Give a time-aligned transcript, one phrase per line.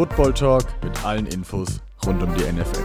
[0.00, 2.82] Football Talk mit allen Infos rund um die NFL.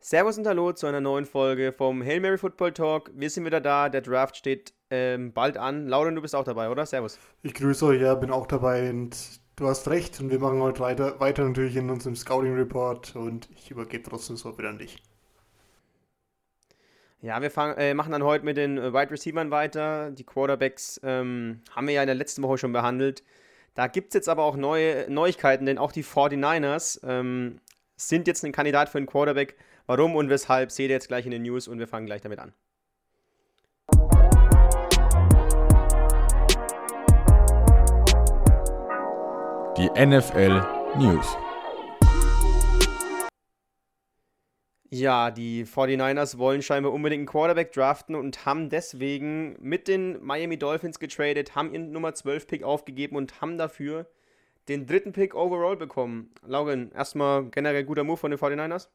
[0.00, 3.12] Servus und Hallo zu einer neuen Folge vom Hail Mary Football Talk.
[3.14, 5.86] Wir sind wieder da, der Draft steht ähm, bald an.
[5.86, 6.84] Lauren, du bist auch dabei, oder?
[6.84, 7.20] Servus.
[7.42, 9.16] Ich grüße euch, ja, bin auch dabei und
[9.54, 13.48] du hast recht und wir machen heute weiter, weiter natürlich in unserem Scouting Report und
[13.54, 15.00] ich übergebe trotzdem so wieder an dich.
[17.22, 20.10] Ja, wir fang, äh, machen dann heute mit den äh, Wide Receivers weiter.
[20.10, 23.22] Die Quarterbacks ähm, haben wir ja in der letzten Woche schon behandelt.
[23.74, 27.60] Da gibt es jetzt aber auch neue Neuigkeiten, denn auch die 49ers ähm,
[27.94, 29.56] sind jetzt ein Kandidat für einen Quarterback.
[29.86, 32.40] Warum und weshalb seht ihr jetzt gleich in den News und wir fangen gleich damit
[32.40, 32.52] an.
[39.76, 40.60] Die NFL
[40.98, 41.36] News.
[44.94, 50.58] Ja, die 49ers wollen scheinbar unbedingt einen Quarterback draften und haben deswegen mit den Miami
[50.58, 54.04] Dolphins getradet, haben ihren Nummer 12 Pick aufgegeben und haben dafür
[54.68, 56.30] den dritten Pick overall bekommen.
[56.46, 58.88] Lauren, erstmal generell guter Move von den 49ers?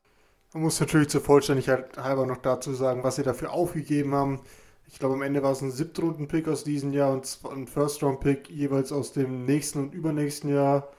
[0.54, 4.42] Man muss natürlich zur Vollständigkeit halber noch dazu sagen, was sie dafür aufgegeben haben.
[4.86, 8.92] Ich glaube, am Ende war es ein Siebtrunden-Pick aus diesem Jahr und ein First-Round-Pick jeweils
[8.92, 10.90] aus dem nächsten und übernächsten Jahr.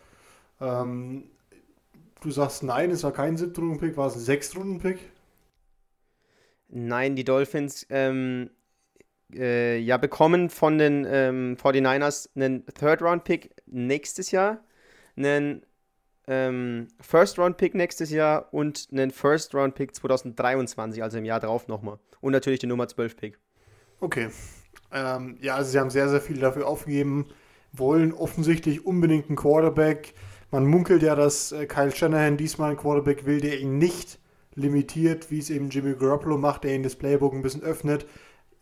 [0.61, 1.23] Ähm,
[2.21, 4.99] du sagst nein, es war kein Siebtrunden-Pick, war es ein Sechstrunden-Pick?
[6.69, 8.51] Nein, die Dolphins ähm,
[9.33, 14.65] äh, ja bekommen von den ähm, 49ers einen Third-Round-Pick nächstes Jahr,
[15.17, 15.63] einen
[16.27, 21.99] ähm, First-Round-Pick nächstes Jahr und einen First-Round-Pick 2023, also im Jahr drauf nochmal.
[22.21, 23.39] Und natürlich den Nummer 12-Pick.
[24.01, 24.29] Okay.
[24.93, 27.27] Ähm, ja, also sie haben sehr, sehr viel dafür aufgegeben,
[27.73, 30.15] wollen offensichtlich unbedingt einen Quarterback.
[30.51, 34.19] Man munkelt ja, dass äh, Kyle Shanahan diesmal einen Quarterback will, der ihn nicht
[34.55, 38.07] limitiert, wie es eben Jimmy Garoppolo macht, der ihn das Playbook ein bisschen öffnet,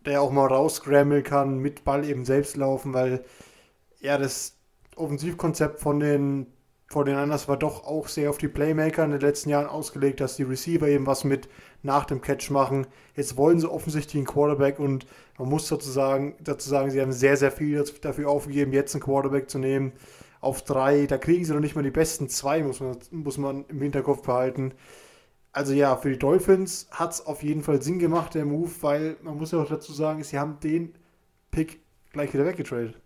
[0.05, 3.25] der auch mal rausscrammeln kann, mit Ball eben selbst laufen, weil
[4.01, 4.57] ja, das
[4.97, 6.47] Offensivkonzept von den
[6.89, 10.21] vor den Anders war doch auch sehr auf die Playmaker in den letzten Jahren ausgelegt,
[10.21, 11.49] dass die Receiver eben was mit
[11.83, 12.87] nach dem Catch machen.
[13.17, 15.05] Jetzt wollen sie offensichtlich einen Quarterback und
[15.37, 19.51] man muss sozusagen dazu sagen, sie haben sehr, sehr viel dafür aufgegeben, jetzt einen Quarterback
[19.51, 19.93] zu nehmen.
[20.41, 23.65] Auf drei, da kriegen sie noch nicht mal die besten zwei, muss man, muss man
[23.69, 24.75] im Hinterkopf behalten.
[25.53, 29.17] Also ja, für die Dolphins hat es auf jeden Fall Sinn gemacht, der Move, weil
[29.23, 30.95] man muss ja auch dazu sagen, sie haben den
[31.51, 31.81] Pick
[32.13, 33.01] gleich wieder weggetradet.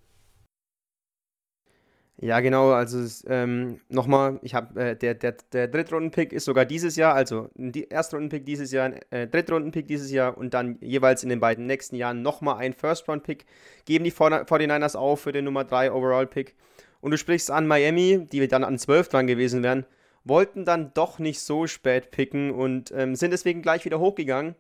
[2.23, 2.99] Ja, genau, also
[3.29, 7.89] ähm, nochmal, ich habe äh, der, der, der Drittrunden-Pick ist sogar dieses Jahr, also die
[7.89, 12.21] Erstrunden-Pick dieses Jahr, äh, Drittrunden-Pick dieses Jahr und dann jeweils in den beiden nächsten Jahren
[12.21, 13.47] nochmal ein First-Round-Pick.
[13.87, 16.57] Geben die 49ers auf für den Nummer 3 Overall-Pick.
[17.01, 19.87] Und du sprichst an Miami, die dann an 12 dran gewesen wären,
[20.25, 24.55] wollten dann doch nicht so spät picken und ähm, sind deswegen gleich wieder hochgegangen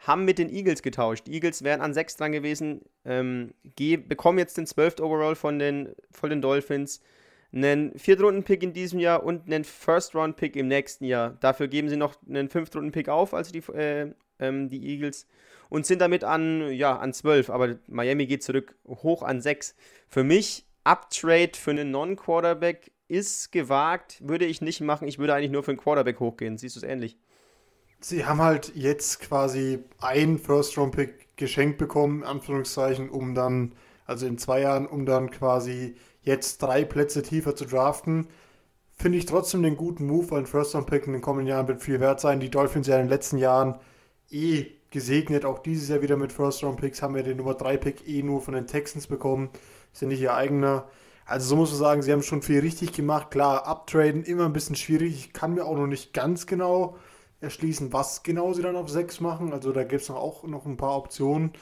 [0.00, 1.26] haben mit den Eagles getauscht.
[1.26, 5.00] Die Eagles wären an 6 dran gewesen, ähm, bekommen jetzt den 12.
[5.00, 7.00] Overall von den, von den Dolphins,
[7.52, 11.36] einen Viertrunden-Pick in diesem Jahr und einen First-Round-Pick im nächsten Jahr.
[11.40, 15.26] Dafür geben sie noch einen Fünftrunden-Pick auf, also die, äh, ähm, die Eagles,
[15.68, 17.50] und sind damit an, ja, an 12.
[17.50, 19.74] Aber Miami geht zurück hoch an 6.
[20.08, 25.08] Für mich, Uptrade für einen Non-Quarterback ist gewagt, würde ich nicht machen.
[25.08, 26.58] Ich würde eigentlich nur für einen Quarterback hochgehen.
[26.58, 27.18] Siehst du es ähnlich?
[28.00, 33.74] sie haben halt jetzt quasi ein First-Round-Pick geschenkt bekommen, in Anführungszeichen, um dann,
[34.06, 38.28] also in zwei Jahren, um dann quasi jetzt drei Plätze tiefer zu draften.
[38.94, 42.00] Finde ich trotzdem den guten Move, weil ein First-Round-Pick in den kommenden Jahren wird viel
[42.00, 42.40] wert sein.
[42.40, 43.78] Die Dolphins ja in den letzten Jahren
[44.30, 48.40] eh gesegnet, auch dieses Jahr wieder mit First-Round-Picks, haben wir den Nummer 3-Pick eh nur
[48.40, 49.50] von den Texans bekommen.
[49.92, 50.88] Ist ja nicht ihr eigener.
[51.24, 53.30] Also so muss man sagen, sie haben schon viel richtig gemacht.
[53.30, 55.14] Klar, uptraden immer ein bisschen schwierig.
[55.14, 56.96] Ich kann mir auch noch nicht ganz genau
[57.40, 59.52] erschließen, was genau sie dann auf 6 machen.
[59.52, 61.52] Also da gibt es auch noch ein paar Optionen.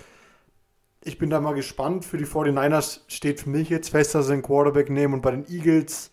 [1.03, 2.05] Ich bin da mal gespannt.
[2.05, 5.33] Für die 49ers steht für mich jetzt fest, dass sie einen Quarterback nehmen und bei
[5.33, 6.11] den Eagles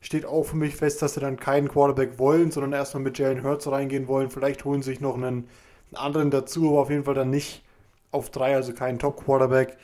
[0.00, 3.42] steht auch für mich fest, dass sie dann keinen Quarterback wollen, sondern erstmal mit Jalen
[3.42, 4.30] Hurts reingehen wollen.
[4.30, 5.48] Vielleicht holen sie sich noch einen,
[5.88, 7.62] einen anderen dazu, aber auf jeden Fall dann nicht
[8.10, 9.76] auf 3, also keinen Top-Quarterback.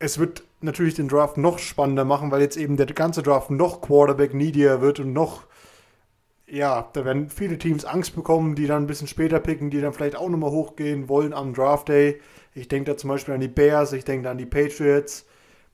[0.00, 3.80] Es wird natürlich den Draft noch spannender machen, weil jetzt eben der ganze Draft noch
[3.80, 5.48] Quarterback-needier wird und noch
[6.50, 9.92] ja, da werden viele Teams Angst bekommen, die dann ein bisschen später picken, die dann
[9.92, 12.20] vielleicht auch nochmal hochgehen wollen am Draft Day.
[12.54, 15.26] Ich denke da zum Beispiel an die Bears, ich denke da an die Patriots,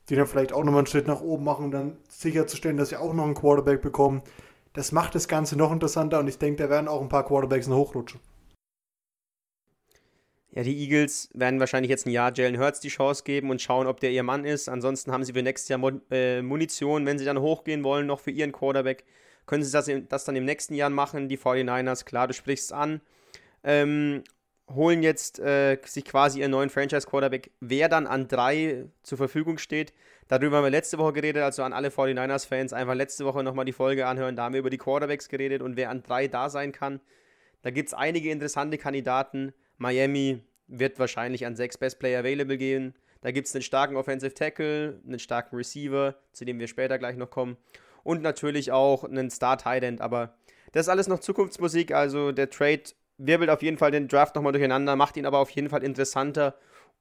[0.08, 2.96] die dann vielleicht auch nochmal einen Schritt nach oben machen, um dann sicherzustellen, dass sie
[2.96, 4.22] auch noch einen Quarterback bekommen.
[4.72, 7.68] Das macht das Ganze noch interessanter und ich denke, da werden auch ein paar Quarterbacks
[7.68, 8.20] noch hochrutschen.
[10.54, 13.86] Ja, die Eagles werden wahrscheinlich jetzt ein Jahr Jalen Hurts die Chance geben und schauen,
[13.88, 14.68] ob der ihr Mann ist.
[14.68, 15.80] Ansonsten haben sie für nächstes Jahr
[16.10, 19.04] äh, Munition, wenn sie dann hochgehen wollen, noch für ihren Quarterback
[19.46, 22.04] können sie das, das dann im nächsten Jahr machen, die 49ers?
[22.04, 23.00] Klar, du sprichst an.
[23.62, 24.24] Ähm,
[24.72, 29.92] holen jetzt äh, sich quasi ihren neuen Franchise-Quarterback, wer dann an drei zur Verfügung steht.
[30.28, 33.72] Darüber haben wir letzte Woche geredet, also an alle 49ers-Fans einfach letzte Woche nochmal die
[33.72, 34.36] Folge anhören.
[34.36, 37.00] Da haben wir über die Quarterbacks geredet und wer an drei da sein kann.
[37.60, 39.52] Da gibt es einige interessante Kandidaten.
[39.78, 42.94] Miami wird wahrscheinlich an sechs Best Player Available gehen.
[43.20, 47.16] Da gibt es einen starken Offensive Tackle, einen starken Receiver, zu dem wir später gleich
[47.16, 47.56] noch kommen.
[48.02, 50.00] Und natürlich auch einen Star Tight End.
[50.00, 50.34] Aber
[50.72, 51.92] das ist alles noch Zukunftsmusik.
[51.92, 52.82] Also der Trade
[53.16, 56.54] wirbelt auf jeden Fall den Draft nochmal durcheinander, macht ihn aber auf jeden Fall interessanter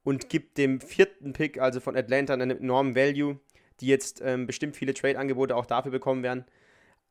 [0.04, 3.40] und gibt dem vierten Pick, also von Atlanta, einen enormen Value,
[3.80, 6.44] die jetzt ähm, bestimmt viele Trade-Angebote auch dafür bekommen werden.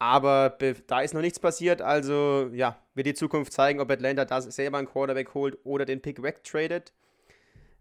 [0.03, 0.57] Aber
[0.87, 4.77] da ist noch nichts passiert, also ja, wird die Zukunft zeigen, ob Atlanta da selber
[4.77, 6.91] einen Quarterback holt oder den Pick wegtradet.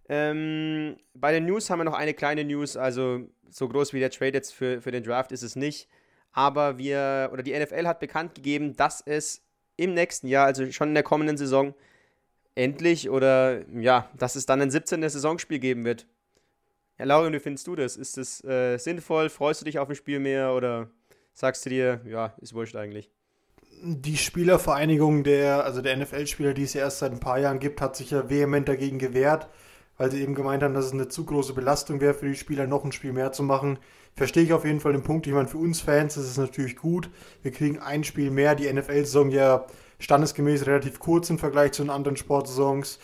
[0.08, 4.12] Ähm, bei den News haben wir noch eine kleine News, also so groß wie der
[4.12, 5.88] Trade jetzt für, für den Draft ist es nicht.
[6.30, 9.44] Aber wir, oder die NFL hat bekannt gegeben, dass es
[9.76, 11.74] im nächsten Jahr, also schon in der kommenden Saison,
[12.54, 15.02] endlich oder ja, dass es dann ein 17.
[15.02, 16.06] Saisonspiel geben wird.
[17.00, 17.96] Ja, Lauren, wie findest du das?
[17.96, 19.28] Ist das äh, sinnvoll?
[19.28, 20.88] Freust du dich auf ein Spiel mehr oder
[21.32, 23.10] sagst du dir, ja, ist wurscht eigentlich?
[23.84, 27.80] Die Spielervereinigung der, also der NFL-Spieler, die es ja erst seit ein paar Jahren gibt,
[27.80, 29.48] hat sich ja vehement dagegen gewehrt,
[29.96, 32.66] weil sie eben gemeint haben, dass es eine zu große Belastung wäre für die Spieler,
[32.66, 33.78] noch ein Spiel mehr zu machen.
[34.14, 35.26] Verstehe ich auf jeden Fall den Punkt.
[35.26, 37.10] Ich meine, für uns Fans ist es natürlich gut.
[37.42, 38.54] Wir kriegen ein Spiel mehr.
[38.54, 39.66] Die NFL-Saison ja
[39.98, 42.98] standesgemäß relativ kurz im Vergleich zu den anderen Sportsaisons.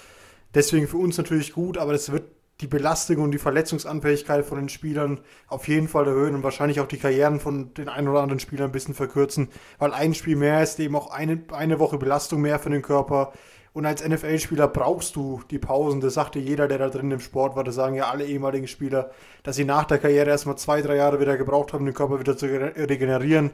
[0.54, 2.24] Deswegen für uns natürlich gut, aber das wird
[2.60, 6.88] die Belastung und die Verletzungsanfähigkeit von den Spielern auf jeden Fall erhöhen und wahrscheinlich auch
[6.88, 10.62] die Karrieren von den ein oder anderen Spielern ein bisschen verkürzen, weil ein Spiel mehr
[10.62, 13.32] ist eben auch eine, eine Woche Belastung mehr für den Körper.
[13.72, 16.00] Und als NFL-Spieler brauchst du die Pausen.
[16.00, 17.62] Das sagte jeder, der da drin im Sport war.
[17.62, 19.12] Das sagen ja alle ehemaligen Spieler,
[19.44, 22.37] dass sie nach der Karriere erstmal zwei, drei Jahre wieder gebraucht haben, den Körper wieder
[22.37, 23.50] zu regenerieren.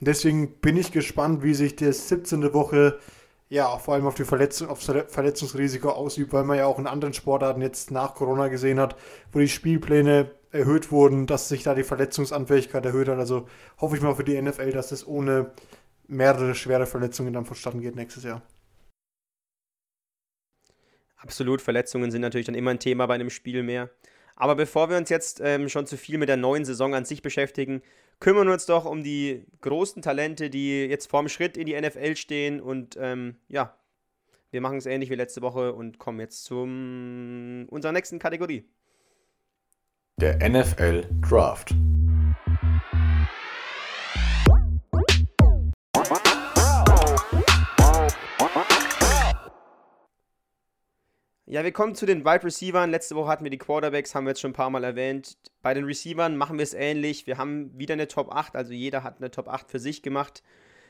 [0.00, 2.54] Und deswegen bin ich gespannt, wie sich die 17.
[2.54, 2.98] Woche
[3.48, 7.14] ja vor allem auf die Verletzung, aufs Verletzungsrisiko ausübt, weil man ja auch in anderen
[7.14, 8.96] Sportarten jetzt nach Corona gesehen hat,
[9.32, 13.18] wo die Spielpläne erhöht wurden, dass sich da die Verletzungsanfähigkeit erhöht hat.
[13.18, 13.48] Also
[13.80, 15.52] hoffe ich mal für die NFL, dass das ohne
[16.08, 18.42] mehrere schwere Verletzungen dann vonstatten geht nächstes Jahr.
[21.16, 23.90] Absolut, Verletzungen sind natürlich dann immer ein Thema bei einem Spiel mehr.
[24.36, 27.22] Aber bevor wir uns jetzt ähm, schon zu viel mit der neuen Saison an sich
[27.22, 27.82] beschäftigen,
[28.20, 32.16] kümmern wir uns doch um die großen Talente, die jetzt vorm Schritt in die NFL
[32.16, 32.60] stehen.
[32.60, 33.74] Und ähm, ja,
[34.50, 38.68] wir machen es ähnlich wie letzte Woche und kommen jetzt zu unserer nächsten Kategorie.
[40.18, 41.74] Der NFL Draft.
[51.48, 52.88] Ja, wir kommen zu den Wide Receivers.
[52.88, 55.36] Letzte Woche hatten wir die Quarterbacks, haben wir jetzt schon ein paar Mal erwähnt.
[55.62, 57.28] Bei den Receivers machen wir es ähnlich.
[57.28, 60.42] Wir haben wieder eine Top 8, also jeder hat eine Top 8 für sich gemacht.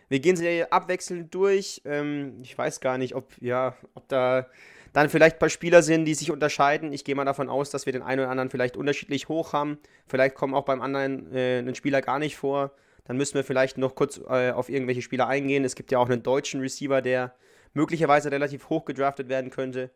[0.09, 1.83] Wir gehen sie abwechselnd durch.
[1.85, 4.47] Ähm, ich weiß gar nicht, ob, ja, ob da
[4.95, 6.91] dann vielleicht ein paar Spieler sind, die sich unterscheiden.
[6.95, 9.77] Ich gehe mal davon aus, dass wir den einen oder anderen vielleicht unterschiedlich hoch haben.
[10.07, 12.73] Vielleicht kommen auch beim anderen äh, ein Spieler gar nicht vor.
[13.05, 15.67] Dann müssen wir vielleicht noch kurz äh, auf irgendwelche Spieler eingehen.
[15.67, 17.35] Es gibt ja auch einen deutschen Receiver, der
[17.75, 19.91] möglicherweise relativ hoch gedraftet werden könnte.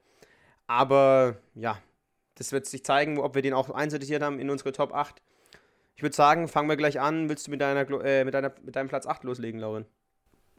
[0.71, 1.79] Aber ja,
[2.37, 5.21] das wird sich zeigen, ob wir den auch einsortiert haben in unsere Top 8.
[5.97, 7.29] Ich würde sagen, fangen wir gleich an.
[7.29, 9.85] Willst du mit, deiner, äh, mit, deiner, mit deinem Platz 8 loslegen, Lauren?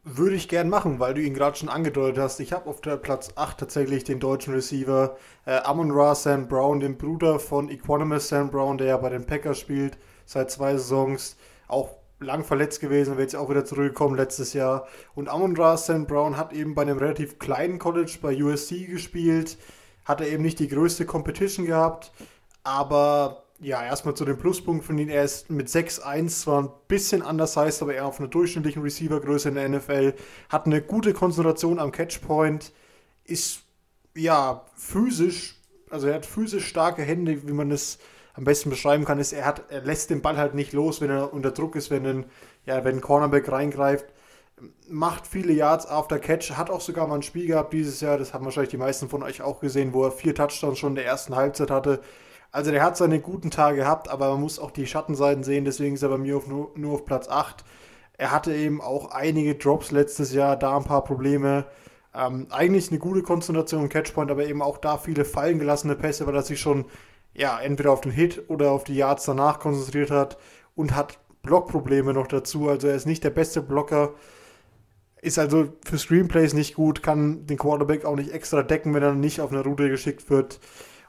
[0.03, 2.41] Würde ich gern machen, weil du ihn gerade schon angedeutet hast.
[2.41, 5.15] Ich habe auf der Platz 8 tatsächlich den deutschen Receiver
[5.45, 9.25] äh, Amon Ra Sam Brown, den Bruder von Equanimous Sam Brown, der ja bei den
[9.25, 11.37] Packers spielt, seit zwei Saisons.
[11.69, 14.89] Auch lang verletzt gewesen, wird jetzt auch wieder zurückgekommen letztes Jahr.
[15.15, 19.57] Und Amon Ra Sam Brown hat eben bei einem relativ kleinen College bei USC gespielt
[20.11, 22.11] hat er eben nicht die größte Competition gehabt,
[22.63, 25.09] aber ja, erstmal zu den Pluspunkten von ihm.
[25.09, 29.49] Er ist mit 6'1 zwar ein bisschen anders heißt, aber eher auf einer durchschnittlichen Receivergröße
[29.49, 30.15] in der NFL.
[30.49, 32.73] Hat eine gute Konzentration am Catchpoint.
[33.23, 33.61] Ist
[34.15, 37.99] ja physisch, also er hat physisch starke Hände, wie man es
[38.33, 41.09] am besten beschreiben kann, ist, er, hat, er lässt den Ball halt nicht los, wenn
[41.09, 42.25] er unter Druck ist, wenn ein,
[42.65, 44.05] ja, wenn ein Cornerback reingreift
[44.89, 48.33] macht viele Yards after Catch, hat auch sogar mal ein Spiel gehabt dieses Jahr, das
[48.33, 51.05] haben wahrscheinlich die meisten von euch auch gesehen, wo er vier Touchdowns schon in der
[51.05, 52.01] ersten Halbzeit hatte.
[52.51, 55.95] Also der hat seine guten Tage gehabt, aber man muss auch die Schattenseiten sehen, deswegen
[55.95, 57.63] ist er bei mir auf, nur, nur auf Platz 8.
[58.17, 61.65] Er hatte eben auch einige Drops letztes Jahr, da ein paar Probleme.
[62.13, 66.27] Ähm, eigentlich eine gute Konzentration im Catchpoint, aber eben auch da viele fallen gelassene Pässe,
[66.27, 66.85] weil er sich schon
[67.33, 70.37] ja, entweder auf den Hit oder auf die Yards danach konzentriert hat
[70.75, 72.69] und hat Blockprobleme noch dazu.
[72.69, 74.13] Also er ist nicht der beste Blocker
[75.21, 79.13] ist also für Screenplays nicht gut, kann den Quarterback auch nicht extra decken, wenn er
[79.13, 80.59] nicht auf eine Route geschickt wird.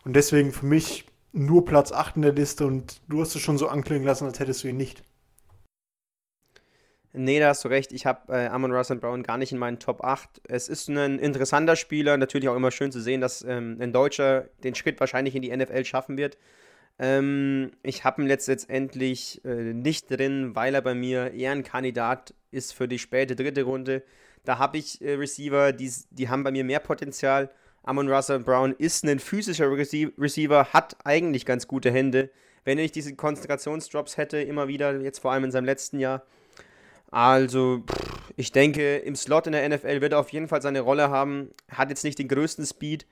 [0.05, 3.57] Und deswegen für mich nur Platz 8 in der Liste und du hast es schon
[3.57, 5.03] so anklingen lassen, als hättest du ihn nicht.
[7.15, 7.93] Nee, da hast du recht.
[7.93, 10.41] Ich habe äh, Amon Russell Brown gar nicht in meinen Top 8.
[10.49, 12.17] Es ist ein interessanter Spieler.
[12.17, 15.55] Natürlich auch immer schön zu sehen, dass ähm, ein Deutscher den Schritt wahrscheinlich in die
[15.55, 16.39] NFL schaffen wird.
[16.99, 22.35] Ähm, ich habe ihn letztendlich äh, nicht drin, weil er bei mir eher ein Kandidat
[22.53, 24.03] ist für die späte dritte Runde.
[24.45, 27.51] Da habe ich äh, Receiver, die, die haben bei mir mehr Potenzial.
[27.83, 32.31] Amon Russell Brown ist ein physischer Receiver, hat eigentlich ganz gute Hände.
[32.65, 36.25] Wenn er nicht diese Konzentrationsdrops hätte, immer wieder, jetzt vor allem in seinem letzten Jahr,
[37.13, 37.85] also,
[38.37, 41.51] ich denke, im Slot in der NFL wird er auf jeden Fall seine Rolle haben.
[41.69, 43.07] Hat jetzt nicht den größten Speed.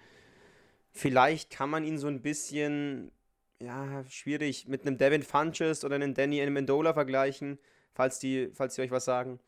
[0.91, 3.13] Vielleicht kann man ihn so ein bisschen,
[3.61, 7.59] ja, schwierig mit einem Devin Funches oder einem Danny Amendola vergleichen,
[7.95, 9.39] falls die, falls die euch was sagen.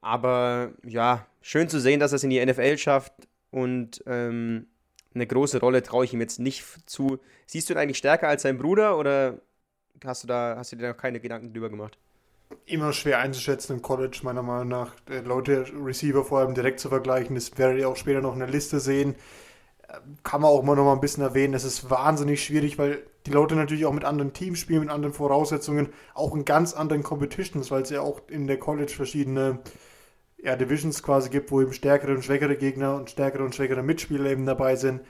[0.00, 3.12] Aber ja, schön zu sehen, dass er es in die NFL schafft
[3.50, 4.66] und ähm,
[5.14, 7.18] eine große Rolle traue ich ihm jetzt nicht zu.
[7.46, 9.40] Siehst du ihn eigentlich stärker als sein Bruder oder
[10.04, 11.98] hast du da hast du dir noch keine Gedanken drüber gemacht?
[12.66, 14.94] immer schwer einzuschätzen im College, meiner Meinung nach.
[15.08, 18.40] Äh, Leute, Receiver vor allem direkt zu vergleichen, das werdet ihr auch später noch in
[18.40, 19.14] der Liste sehen.
[20.22, 21.54] Kann man auch mal noch mal ein bisschen erwähnen.
[21.54, 25.14] Es ist wahnsinnig schwierig, weil die Leute natürlich auch mit anderen Teams spielen, mit anderen
[25.14, 29.60] Voraussetzungen, auch in ganz anderen Competitions, weil es ja auch in der College verschiedene
[30.42, 34.30] ja, Divisions quasi gibt, wo eben stärkere und schwächere Gegner und stärkere und schwächere Mitspieler
[34.30, 35.00] eben dabei sind.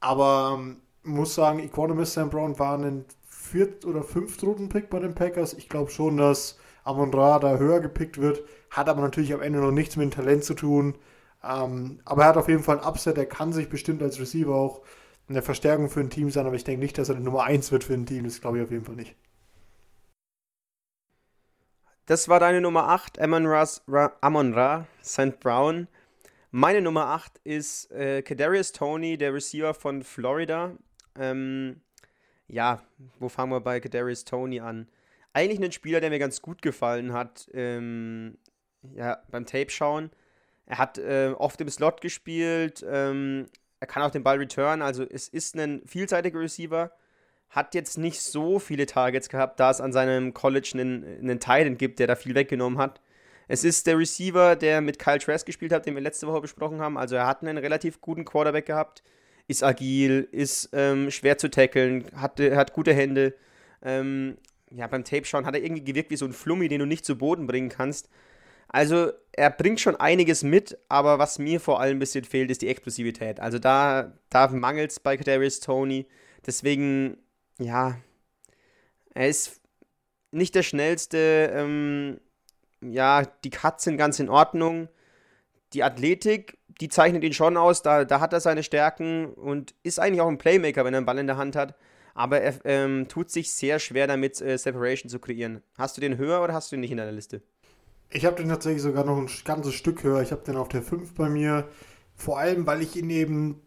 [0.00, 5.54] Aber ähm, muss sagen, Equanimous Sam Brown war ein Viert- oder Fünft-Runden-Pick bei den Packers.
[5.54, 8.42] Ich glaube schon, dass Amon Ra da höher gepickt wird.
[8.70, 10.96] Hat aber natürlich am Ende noch nichts mit dem Talent zu tun.
[11.48, 13.18] Ähm, aber er hat auf jeden Fall ein Upset.
[13.18, 14.82] Er kann sich bestimmt als Receiver auch
[15.28, 16.46] eine Verstärkung für ein Team sein.
[16.46, 18.24] Aber ich denke nicht, dass er die Nummer 1 wird für ein Team.
[18.24, 19.14] Das glaube ich auf jeden Fall nicht.
[22.06, 25.40] Das war deine Nummer 8, Amon, Ra, Amon Ra, St.
[25.40, 25.88] Brown.
[26.52, 30.76] Meine Nummer 8 ist äh, Kadarius Tony, der Receiver von Florida.
[31.18, 31.80] Ähm,
[32.46, 32.80] ja,
[33.18, 34.88] wo fangen wir bei Kadarius Tony an?
[35.36, 38.38] eigentlich ein Spieler, der mir ganz gut gefallen hat, ähm,
[38.94, 40.10] ja, beim Tape schauen.
[40.66, 43.46] Er hat äh, oft im Slot gespielt, ähm,
[43.78, 46.90] er kann auch den Ball returnen, also es ist ein vielseitiger Receiver.
[47.50, 51.78] Hat jetzt nicht so viele Targets gehabt, da es an seinem College einen, einen Titan
[51.78, 53.00] gibt, der da viel weggenommen hat.
[53.48, 56.80] Es ist der Receiver, der mit Kyle Trask gespielt hat, den wir letzte Woche besprochen
[56.80, 56.98] haben.
[56.98, 59.04] Also er hat einen relativ guten Quarterback gehabt,
[59.46, 63.34] ist agil, ist ähm, schwer zu tackeln, hat, hat gute Hände.
[63.82, 64.36] Ähm,
[64.70, 67.04] ja, beim Tape schauen hat er irgendwie gewirkt wie so ein Flummi, den du nicht
[67.04, 68.08] zu Boden bringen kannst.
[68.68, 72.62] Also er bringt schon einiges mit, aber was mir vor allem ein bisschen fehlt, ist
[72.62, 73.40] die Explosivität.
[73.40, 76.06] Also da, da mangelt es bei Kadarius Tony.
[76.46, 77.18] Deswegen,
[77.58, 77.96] ja,
[79.14, 79.60] er ist
[80.30, 81.50] nicht der schnellste.
[81.54, 82.20] Ähm,
[82.80, 84.88] ja, die Cuts sind ganz in Ordnung.
[85.72, 87.82] Die Athletik, die zeichnet ihn schon aus.
[87.82, 91.06] Da, da hat er seine Stärken und ist eigentlich auch ein Playmaker, wenn er einen
[91.06, 91.76] Ball in der Hand hat
[92.16, 95.62] aber er ähm, tut sich sehr schwer damit, äh, Separation zu kreieren.
[95.76, 97.42] Hast du den höher oder hast du ihn nicht in deiner Liste?
[98.10, 100.22] Ich habe den tatsächlich sogar noch ein ganzes Stück höher.
[100.22, 101.68] Ich habe den auf der 5 bei mir.
[102.14, 103.60] Vor allem, weil ich ihn eben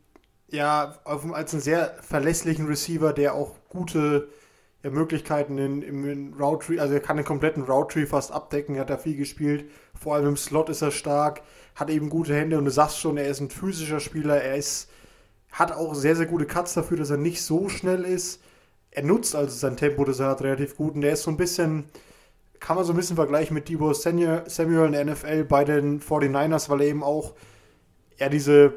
[0.49, 4.29] ja auf, als einen sehr verlässlichen Receiver, der auch gute
[4.81, 8.75] ja, Möglichkeiten in, im Route Tree, also er kann den kompletten Route Tree fast abdecken,
[8.75, 9.69] er hat da viel gespielt.
[9.93, 11.41] Vor allem im Slot ist er stark,
[11.75, 14.89] hat eben gute Hände und du sagst schon, er ist ein physischer Spieler, er ist
[15.51, 18.41] hat auch sehr, sehr gute Cuts dafür, dass er nicht so schnell ist.
[18.91, 20.95] Er nutzt also sein Tempo, das er hat, relativ gut.
[20.95, 21.85] Und der ist so ein bisschen,
[22.59, 26.69] kann man so ein bisschen vergleichen mit Debo Samuel in der NFL bei den 49ers,
[26.69, 27.33] weil er eben auch
[28.17, 28.73] er diese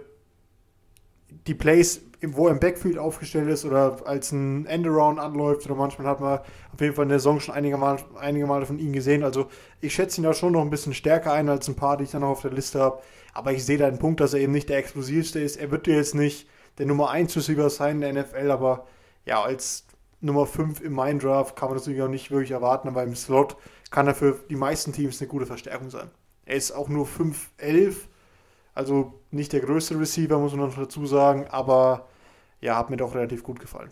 [1.46, 6.06] die Plays, wo er im Backfield aufgestellt ist oder als ein Endaround anläuft oder manchmal
[6.06, 6.38] hat man
[6.72, 9.24] auf jeden Fall in der Saison schon einige Mal, einige Male von ihm gesehen.
[9.24, 9.48] Also
[9.80, 12.10] ich schätze ihn da schon noch ein bisschen stärker ein als ein paar, die ich
[12.10, 13.02] dann noch auf der Liste habe.
[13.34, 15.56] Aber ich sehe da einen Punkt, dass er eben nicht der explosivste ist.
[15.56, 16.46] Er wird dir jetzt nicht
[16.78, 18.86] der Nummer 1 Receiver sein in der NFL, aber
[19.24, 19.84] ja, als
[20.22, 23.56] Nummer 5 im Draft kann man das natürlich auch nicht wirklich erwarten, aber im Slot
[23.90, 26.10] kann er für die meisten Teams eine gute Verstärkung sein.
[26.44, 27.96] Er ist auch nur 5'11,
[28.72, 32.08] also nicht der größte Receiver, muss man noch dazu sagen, aber
[32.60, 33.90] ja, hat mir doch relativ gut gefallen.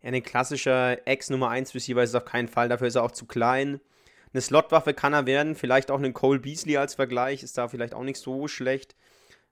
[0.00, 3.10] Ja, ein klassischer Ex-Nummer 1 Receiver ist es auf keinen Fall, dafür ist er auch
[3.10, 3.80] zu klein.
[4.32, 7.94] Eine Slotwaffe kann er werden, vielleicht auch einen Cole Beasley als Vergleich, ist da vielleicht
[7.94, 8.94] auch nicht so schlecht.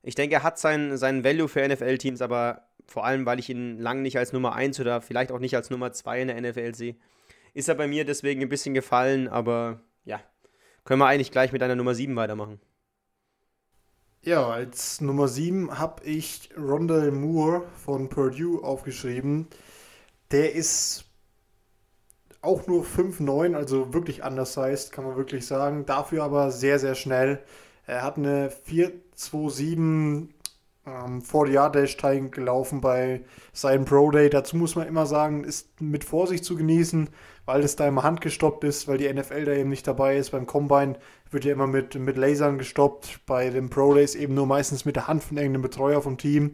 [0.02, 3.78] Ich denke, er hat seinen, seinen Value für NFL-Teams, aber vor allem, weil ich ihn
[3.78, 6.74] lang nicht als Nummer 1 oder vielleicht auch nicht als Nummer 2 in der NFL
[6.74, 6.96] sehe,
[7.54, 10.20] ist er bei mir deswegen ein bisschen gefallen, aber ja,
[10.84, 12.60] können wir eigentlich gleich mit einer Nummer 7 weitermachen.
[14.22, 19.48] Ja, als Nummer 7 habe ich Rondell Moore von Purdue aufgeschrieben.
[20.30, 21.04] Der ist
[22.40, 25.84] auch nur 5'9, also wirklich undersized, kann man wirklich sagen.
[25.86, 27.42] Dafür aber sehr, sehr schnell.
[27.86, 30.28] Er hat eine 4,27
[30.86, 31.96] ähm, 40-Yard-Dash
[32.30, 34.30] gelaufen bei seinem Pro Day.
[34.30, 37.08] Dazu muss man immer sagen, ist mit Vorsicht zu genießen,
[37.46, 40.30] weil das da immer handgestoppt ist, weil die NFL da eben nicht dabei ist.
[40.30, 40.96] Beim Combine
[41.30, 44.96] wird ja immer mit, mit Lasern gestoppt, bei den Pro Days eben nur meistens mit
[44.96, 46.52] der Hand von irgendeinem Betreuer vom Team.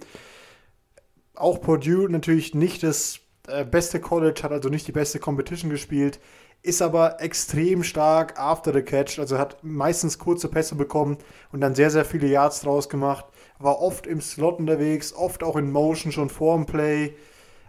[1.35, 6.21] Auch Purdue natürlich nicht das äh, beste College, hat also nicht die beste Competition gespielt,
[6.63, 11.19] ist aber extrem stark after the catch, also hat meistens kurze Pässe bekommen
[11.53, 13.25] und dann sehr, sehr viele Yards draus gemacht,
[13.61, 17.15] war oft im Slot unterwegs, oft auch in Motion schon vor dem Play.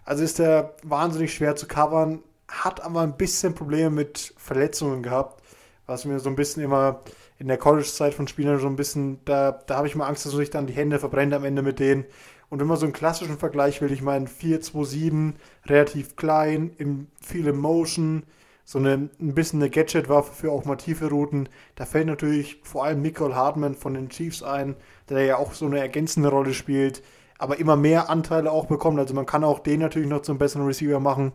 [0.06, 5.44] Also ist er wahnsinnig schwer zu covern, hat aber ein bisschen Probleme mit Verletzungen gehabt,
[5.86, 7.02] was mir so ein bisschen immer
[7.38, 10.34] in der College-Zeit von Spielern so ein bisschen, da, da habe ich mal Angst, dass
[10.34, 12.06] sich dann die Hände verbrennt am Ende mit denen.
[12.50, 15.34] Und wenn man so einen klassischen Vergleich will, ich meine 4-2-7,
[15.66, 18.24] relativ klein, im, viel Motion,
[18.64, 21.50] so eine, ein bisschen eine Gadget-Waffe für auch mal tiefe Routen.
[21.76, 24.76] Da fällt natürlich vor allem Nicole Hartman von den Chiefs ein,
[25.10, 27.04] der ja auch so eine ergänzende Rolle spielt,
[27.38, 29.00] aber immer mehr Anteile auch bekommt.
[29.00, 31.34] Also man kann auch den natürlich noch zum besseren Receiver machen.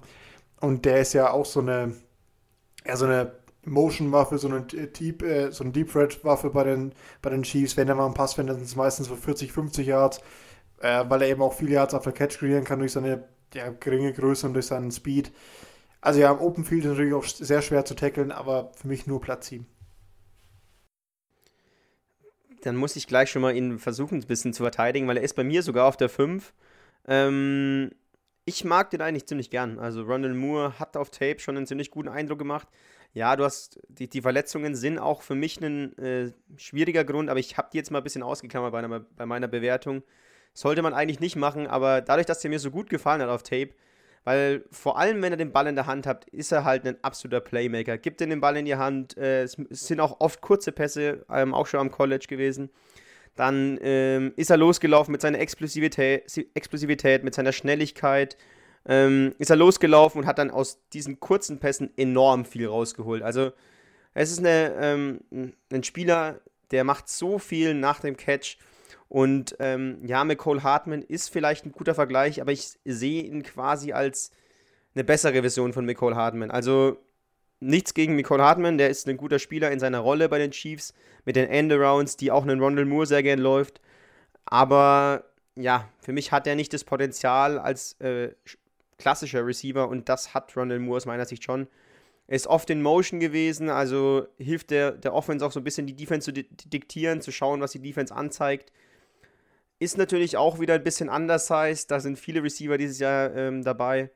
[0.61, 1.95] Und der ist ja auch so eine,
[2.87, 3.33] ja, so eine
[3.65, 7.77] Motion-Waffe, so eine Deep, äh, so eine Deep Threat-Waffe bei den, bei den Chiefs.
[7.77, 10.21] Wenn er mal einen Pass findet, sind es meistens für 40, 50 Yards
[10.81, 13.71] äh, weil er eben auch viele Yards auf der Catch kreieren kann durch seine ja,
[13.71, 15.33] geringe Größe und durch seinen Speed.
[16.01, 19.07] Also ja, im Open Field ist natürlich auch sehr schwer zu tackeln, aber für mich
[19.07, 19.67] nur Platz 7.
[22.63, 25.35] Dann muss ich gleich schon mal ihn versuchen, ein bisschen zu verteidigen, weil er ist
[25.35, 26.53] bei mir sogar auf der 5.
[27.07, 27.91] Ähm,
[28.45, 29.79] ich mag den eigentlich ziemlich gern.
[29.79, 32.69] Also Ronald Moore hat auf Tape schon einen ziemlich guten Eindruck gemacht.
[33.13, 37.41] Ja, du hast die, die Verletzungen sind auch für mich ein äh, schwieriger Grund, aber
[37.41, 40.03] ich habe die jetzt mal ein bisschen ausgeklammert bei, bei meiner Bewertung.
[40.55, 43.43] Sollte man eigentlich nicht machen, aber dadurch, dass der mir so gut gefallen hat auf
[43.43, 43.71] Tape,
[44.27, 46.97] weil vor allem, wenn er den Ball in der Hand hat, ist er halt ein
[47.03, 47.97] absoluter Playmaker.
[47.97, 49.17] Gibt ihm den Ball in die Hand.
[49.17, 52.71] Äh, es sind auch oft kurze Pässe, ähm, auch schon am College gewesen.
[53.37, 58.37] Dann ähm, ist er losgelaufen mit seiner Explosivität, Explosivität mit seiner Schnelligkeit.
[58.85, 63.23] Ähm, ist er losgelaufen und hat dann aus diesen kurzen Pässen enorm viel rausgeholt.
[63.23, 63.53] Also,
[64.13, 66.41] es ist eine, ähm, ein Spieler,
[66.73, 68.59] der macht so viel nach dem Catch
[69.09, 73.93] und ähm, ja, McCall Hartman ist vielleicht ein guter Vergleich, aber ich sehe ihn quasi
[73.93, 74.31] als
[74.95, 76.51] eine bessere Version von McCall Hartman.
[76.51, 76.99] Also
[77.61, 80.93] nichts gegen McCall Hartman, der ist ein guter Spieler in seiner Rolle bei den Chiefs
[81.25, 83.81] mit den Endarounds, die auch einen Rondell Moore sehr gern läuft.
[84.45, 88.31] Aber ja, für mich hat er nicht das Potenzial als äh,
[88.99, 91.69] klassischer Receiver und das hat Rondell Moore aus meiner Sicht schon.
[92.27, 95.87] Er ist oft in Motion gewesen, also hilft der, der Offense auch so ein bisschen
[95.87, 98.73] die Defense zu diktieren, zu schauen, was die Defense anzeigt.
[99.79, 101.91] Ist natürlich auch wieder ein bisschen anders heißt.
[101.91, 104.11] Da sind viele Receiver dieses Jahr ähm, dabei.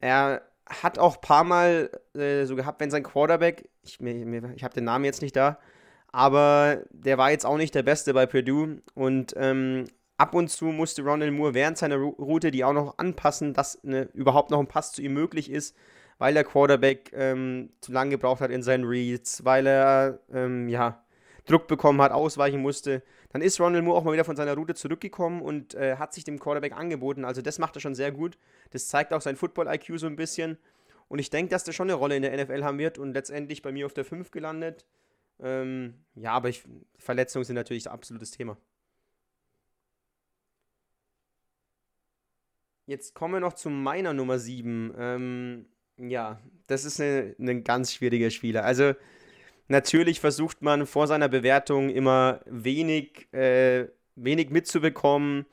[0.00, 4.74] Er hat auch ein paar Mal äh, so gehabt, wenn sein Quarterback, ich, ich habe
[4.74, 5.58] den Namen jetzt nicht da,
[6.12, 8.82] aber der war jetzt auch nicht der Beste bei Purdue.
[8.94, 9.84] Und ähm,
[10.16, 14.08] ab und zu musste Ronald Moore während seiner Route die auch noch anpassen, dass ne,
[14.14, 15.76] überhaupt noch ein Pass zu ihm möglich ist,
[16.18, 21.02] weil der Quarterback ähm, zu lange gebraucht hat in seinen Reads, weil er ähm, ja,
[21.46, 23.02] Druck bekommen hat, ausweichen musste.
[23.30, 26.24] Dann ist Ronald Moore auch mal wieder von seiner Route zurückgekommen und äh, hat sich
[26.24, 27.24] dem Quarterback angeboten.
[27.24, 28.38] Also das macht er schon sehr gut.
[28.70, 30.58] Das zeigt auch sein Football-IQ so ein bisschen.
[31.08, 33.62] Und ich denke, dass der schon eine Rolle in der NFL haben wird und letztendlich
[33.62, 34.84] bei mir auf der 5 gelandet.
[35.38, 36.64] Ähm, ja, aber ich,
[36.98, 38.56] Verletzungen sind natürlich ein absolutes Thema.
[42.86, 44.94] Jetzt kommen wir noch zu meiner Nummer 7.
[44.96, 45.66] Ähm,
[45.98, 48.64] ja, das ist ein eine ganz schwieriger Spieler.
[48.64, 48.94] Also,
[49.68, 55.46] Natürlich versucht man vor seiner Bewertung immer wenig, äh, wenig mitzubekommen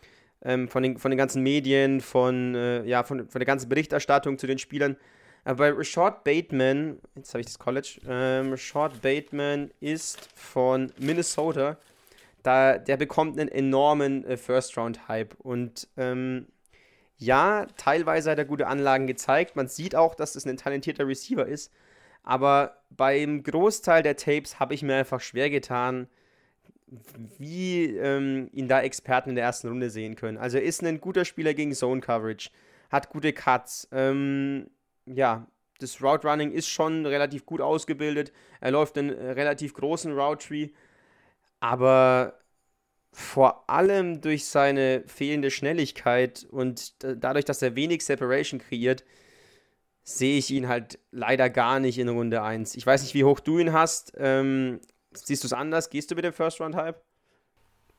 [0.44, 4.38] ähm, von, den, von den ganzen Medien, von, äh, ja, von, von der ganzen Berichterstattung
[4.38, 4.98] zu den Spielern.
[5.46, 11.78] Aber bei Rashad Bateman, jetzt habe ich das College, ähm, Rashad Bateman ist von Minnesota.
[12.44, 15.36] Da, der bekommt einen enormen äh, First-Round-Hype.
[15.40, 16.48] Und ähm,
[17.18, 19.56] ja, teilweise hat er gute Anlagen gezeigt.
[19.56, 21.72] Man sieht auch, dass das ein talentierter Receiver ist.
[22.24, 26.08] Aber beim Großteil der Tapes habe ich mir einfach schwer getan,
[27.38, 30.38] wie ähm, ihn da Experten in der ersten Runde sehen können.
[30.38, 32.50] Also er ist ein guter Spieler gegen Zone Coverage,
[32.90, 33.88] hat gute Cuts.
[33.92, 34.70] Ähm,
[35.06, 35.48] ja,
[35.80, 38.32] das Route Running ist schon relativ gut ausgebildet.
[38.62, 40.70] Er läuft einen äh, relativ großen Route Tree,
[41.60, 42.40] aber
[43.12, 49.04] vor allem durch seine fehlende Schnelligkeit und dadurch, dass er wenig Separation kreiert,
[50.04, 52.76] sehe ich ihn halt leider gar nicht in Runde 1.
[52.76, 54.14] Ich weiß nicht, wie hoch du ihn hast.
[54.18, 54.80] Ähm,
[55.14, 55.90] siehst du es anders?
[55.90, 57.02] Gehst du mit dem First-Round-Hype?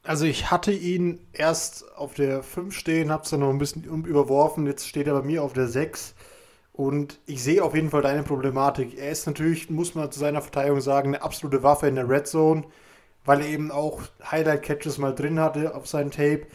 [0.02, 3.84] Also ich hatte ihn erst auf der 5 stehen, habe es dann noch ein bisschen
[3.84, 4.66] überworfen.
[4.66, 6.14] Jetzt steht er bei mir auf der 6.
[6.74, 8.98] Und ich sehe auf jeden Fall deine Problematik.
[8.98, 12.26] Er ist natürlich, muss man zu seiner Verteidigung sagen, eine absolute Waffe in der Red
[12.26, 12.64] Zone,
[13.24, 16.46] weil er eben auch Highlight-Catches mal drin hatte auf seinem Tape.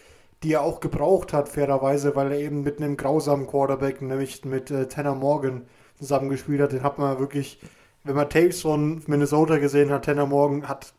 [0.43, 4.71] Die er auch gebraucht hat, fairerweise, weil er eben mit einem grausamen Quarterback, nämlich mit
[4.71, 5.65] äh, Tanner Morgan,
[5.97, 6.71] zusammengespielt hat.
[6.71, 7.59] Den hat man wirklich,
[8.03, 10.93] wenn man Tapes von Minnesota gesehen hat, Tanner Morgan hat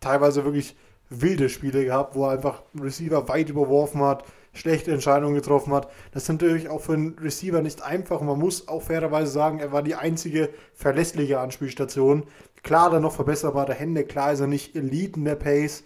[0.00, 0.76] teilweise wirklich
[1.08, 5.90] wilde Spiele gehabt, wo er einfach Receiver weit überworfen hat, schlechte Entscheidungen getroffen hat.
[6.12, 8.20] Das ist natürlich auch für einen Receiver nicht einfach.
[8.20, 12.24] man muss auch fairerweise sagen, er war die einzige verlässliche Anspielstation.
[12.62, 15.84] Klar, dann noch verbesserbare Hände, klar ist er nicht Elite in der Pace,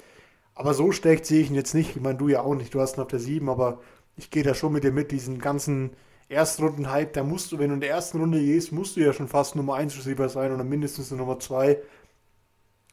[0.56, 1.94] aber so schlecht sehe ich ihn jetzt nicht.
[1.94, 3.78] Ich meine, du ja auch nicht, du hast ihn auf der 7, aber
[4.16, 5.90] ich gehe da schon mit dir mit, diesen ganzen
[6.28, 9.28] Erstrunden-Hype, da musst du, wenn du in der ersten Runde gehst, musst du ja schon
[9.28, 11.78] fast Nummer 1 Receiver sein oder mindestens Nummer 2.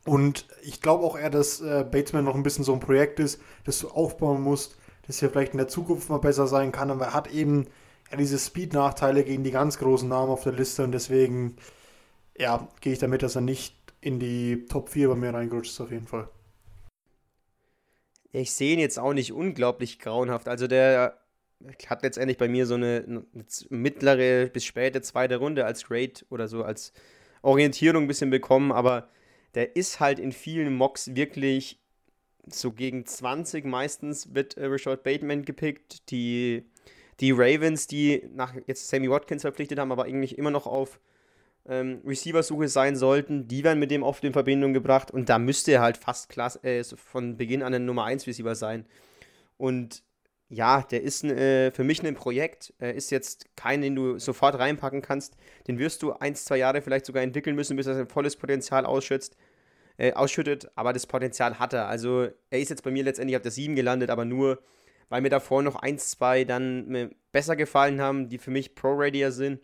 [0.05, 3.41] Und ich glaube auch eher, dass äh, Batesman noch ein bisschen so ein Projekt ist,
[3.63, 7.05] das du aufbauen musst, das ja vielleicht in der Zukunft mal besser sein kann, aber
[7.05, 7.67] er hat eben
[8.11, 11.55] ja, diese Speed-Nachteile gegen die ganz großen Namen auf der Liste und deswegen
[12.37, 15.81] ja, gehe ich damit, dass er nicht in die Top 4 bei mir reingerutscht ist,
[15.81, 16.27] auf jeden Fall.
[18.33, 20.47] Ich sehe ihn jetzt auch nicht unglaublich grauenhaft.
[20.47, 21.19] Also der
[21.87, 23.25] hat letztendlich bei mir so eine,
[23.69, 26.93] mittlere bis späte zweite Runde als Grade oder so als
[27.41, 29.07] Orientierung ein bisschen bekommen, aber
[29.53, 31.79] der ist halt in vielen Mocks wirklich
[32.47, 36.09] so gegen 20 meistens wird äh, Rashad Bateman gepickt.
[36.09, 36.65] Die,
[37.19, 40.99] die Ravens, die nach jetzt Sammy Watkins verpflichtet haben, aber eigentlich immer noch auf
[41.67, 45.71] ähm, Receiver-Suche sein sollten, die werden mit dem oft in Verbindung gebracht und da müsste
[45.71, 48.85] er halt fast klasse, äh, von Beginn an ein Nummer 1 Receiver sein.
[49.57, 50.03] Und
[50.49, 52.73] ja, der ist äh, für mich ein Projekt.
[52.77, 55.35] Er ist jetzt kein, den du sofort reinpacken kannst.
[55.67, 58.85] Den wirst du ein, zwei Jahre vielleicht sogar entwickeln müssen, bis er sein volles Potenzial
[58.85, 59.35] ausschützt,
[59.97, 60.69] äh, ausschüttet.
[60.75, 61.87] Aber das Potenzial hat er.
[61.87, 64.61] Also er ist jetzt bei mir letztendlich auf der 7 gelandet, aber nur,
[65.09, 69.59] weil mir davor noch ein, zwei dann besser gefallen haben, die für mich Pro-Radier sind.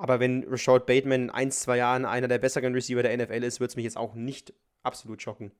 [0.00, 3.60] Aber wenn Rashad Bateman in ein, zwei Jahren einer der besseren Receiver der NFL ist,
[3.60, 5.52] wird es mich jetzt auch nicht absolut schocken.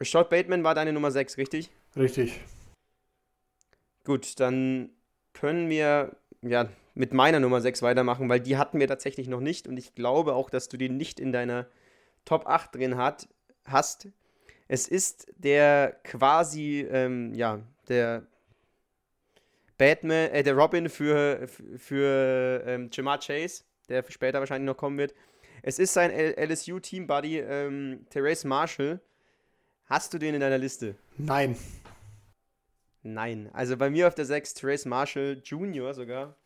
[0.00, 1.70] Rashad Bateman war deine Nummer 6, richtig?
[1.96, 2.40] Richtig.
[4.04, 4.88] Gut, dann
[5.34, 9.68] können wir ja mit meiner Nummer 6 weitermachen, weil die hatten wir tatsächlich noch nicht
[9.68, 11.66] und ich glaube auch, dass du die nicht in deiner
[12.24, 13.28] Top 8 drin hat,
[13.66, 14.08] hast.
[14.66, 18.26] Es ist der quasi, ähm, ja, der
[19.78, 25.14] Batman, äh, der Robin für, für ähm, Jamar Chase, der später wahrscheinlich noch kommen wird.
[25.62, 29.00] Es ist sein LSU-Team-Buddy, ähm, Therese Marshall.
[29.86, 30.96] Hast du den in deiner Liste?
[31.16, 31.56] Nein.
[33.02, 33.50] Nein.
[33.52, 35.94] Also bei mir auf der 6 Trace Marshall Jr.
[35.94, 36.36] sogar.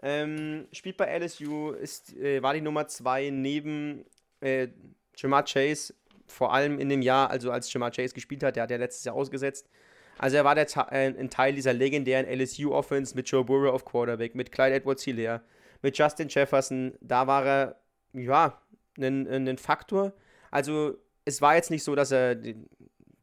[0.00, 4.04] Ähm, spielt bei LSU, ist, äh, war die Nummer 2 neben
[4.40, 4.68] äh,
[5.16, 5.92] Jamar Chase,
[6.26, 9.04] vor allem in dem Jahr, also als Jamar Chase gespielt hat, der hat ja letztes
[9.04, 9.68] Jahr ausgesetzt.
[10.18, 14.34] Also er war der, äh, ein Teil dieser legendären LSU-Offense mit Joe Burrow auf Quarterback,
[14.34, 15.42] mit Clyde Edwards-Hilaire,
[15.82, 16.94] mit Justin Jefferson.
[17.00, 17.76] Da war er,
[18.12, 18.60] ja,
[18.98, 20.12] ein, ein Faktor.
[20.50, 22.36] Also es war jetzt nicht so, dass er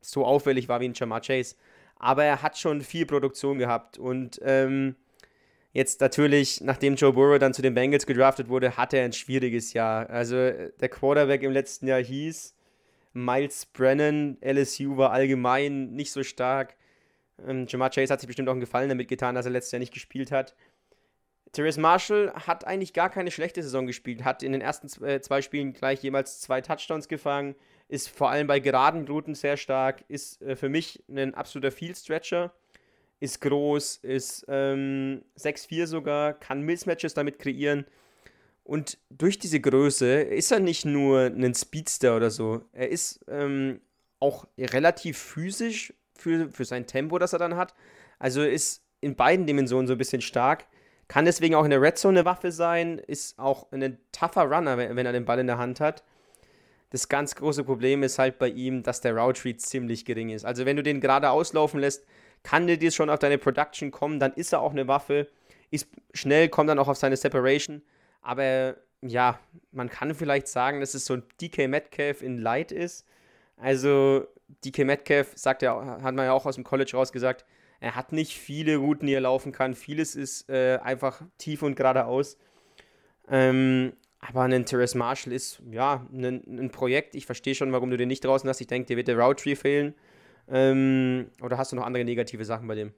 [0.02, 1.56] so auffällig war wie ein Jamar Chase
[1.98, 4.96] aber er hat schon viel Produktion gehabt und ähm,
[5.74, 9.74] jetzt natürlich, nachdem Joe Burrow dann zu den Bengals gedraftet wurde, hat er ein schwieriges
[9.74, 10.10] Jahr.
[10.10, 12.54] Also der Quarterback im letzten Jahr hieß
[13.14, 16.76] Miles Brennan, LSU war allgemein nicht so stark.
[17.46, 19.80] Ähm, Jamar Chase hat sich bestimmt auch einen Gefallen damit getan, dass er letztes Jahr
[19.80, 20.56] nicht gespielt hat.
[21.56, 25.42] Therese Marshall hat eigentlich gar keine schlechte Saison gespielt, hat in den ersten zwei, zwei
[25.42, 27.56] Spielen gleich jemals zwei Touchdowns gefangen,
[27.88, 32.54] ist vor allem bei geraden Routen sehr stark, ist äh, für mich ein absoluter Field-Stretcher,
[33.22, 37.86] ist groß, ist ähm, 6'4 sogar, kann Mismatches damit kreieren.
[38.66, 43.80] Und durch diese Größe ist er nicht nur ein Speedster oder so, er ist ähm,
[44.20, 47.74] auch relativ physisch für, für sein Tempo, das er dann hat.
[48.20, 50.66] Also ist in beiden Dimensionen so ein bisschen stark.
[51.08, 54.78] Kann deswegen auch in der Red Zone eine Waffe sein, ist auch ein tougher Runner,
[54.78, 56.04] wenn er den Ball in der Hand hat.
[56.90, 60.46] Das ganz große Problem ist halt bei ihm, dass der Route Read ziemlich gering ist.
[60.46, 62.06] Also wenn du den gerade auslaufen lässt,
[62.42, 65.28] kann dir schon auf deine Production kommen, dann ist er auch eine Waffe,
[65.72, 67.82] ist schnell, kommt dann auch auf seine Separation.
[68.22, 69.40] Aber ja,
[69.72, 73.06] man kann vielleicht sagen, dass es so ein DK Metcalf in Light ist.
[73.58, 74.28] Also
[74.64, 77.46] DK Metcalf sagt ja, hat man ja auch aus dem College rausgesagt,
[77.80, 79.76] er hat nicht viele Routen, die er laufen kann.
[79.76, 82.38] Vieles ist äh, einfach tief und geradeaus.
[83.28, 87.16] Ähm, aber ein Terrace Marshall ist ja ein, ein Projekt.
[87.16, 88.62] Ich verstehe schon, warum du den nicht draußen hast.
[88.62, 89.94] Ich denke, dir wird der Route Tree fehlen.
[90.48, 92.94] Ähm, oder hast du noch andere negative Sachen bei dem?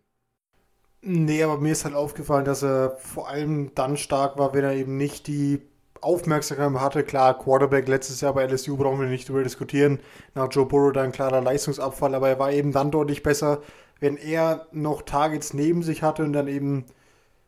[1.01, 4.73] Nee, aber mir ist halt aufgefallen, dass er vor allem dann stark war, wenn er
[4.73, 5.61] eben nicht die
[6.01, 7.03] Aufmerksamkeit hatte.
[7.03, 9.99] Klar, Quarterback letztes Jahr bei LSU brauchen wir nicht drüber diskutieren.
[10.35, 13.61] Nach Joe Burrow da ein klarer Leistungsabfall, aber er war eben dann deutlich besser,
[13.99, 16.85] wenn er noch Targets neben sich hatte und dann eben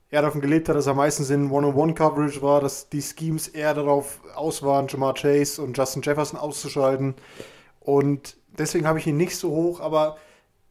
[0.09, 4.19] eher davon gelebt hat, dass er meistens in One-on-One-Coverage war, dass die Schemes eher darauf
[4.35, 7.15] aus waren, Jamar Chase und Justin Jefferson auszuschalten.
[7.79, 10.17] Und deswegen habe ich ihn nicht so hoch, aber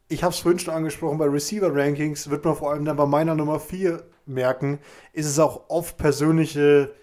[0.08, 3.34] ich habe es vorhin schon angesprochen, bei Receiver-Rankings wird man vor allem dann bei meiner
[3.34, 4.78] Nummer 4 merken,
[5.12, 6.94] ist es auch oft persönliche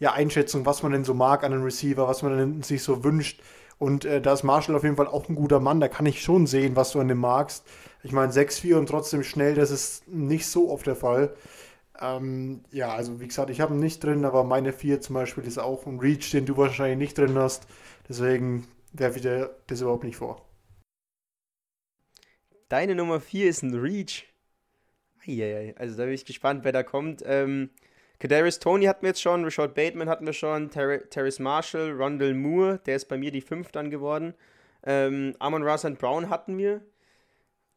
[0.00, 3.04] ja, Einschätzung, was man denn so mag an einem Receiver, was man denn sich so
[3.04, 3.40] wünscht.
[3.78, 6.22] Und äh, da ist Marshall auf jeden Fall auch ein guter Mann, da kann ich
[6.22, 7.66] schon sehen, was du an dem magst.
[8.02, 11.34] Ich meine, 6-4 und trotzdem schnell, das ist nicht so oft der Fall.
[12.00, 15.44] Ähm, ja, also wie gesagt, ich habe ihn nicht drin, aber meine 4 zum Beispiel
[15.44, 17.66] ist auch ein Reach, den du wahrscheinlich nicht drin hast.
[18.08, 20.46] Deswegen werfe ich dir das überhaupt nicht vor.
[22.70, 24.26] Deine Nummer 4 ist ein Reach.
[25.26, 27.22] Eieiei, also da bin ich gespannt, wer da kommt.
[27.26, 27.68] Ähm,
[28.20, 32.34] Kadarius Tony hatten wir jetzt schon, Rashad Bateman hatten wir schon, Ter Terrace Marshall, Rondell
[32.34, 34.34] Moore, der ist bei mir die 5 dann geworden.
[34.84, 36.82] Ähm, Amon Russell Brown hatten wir.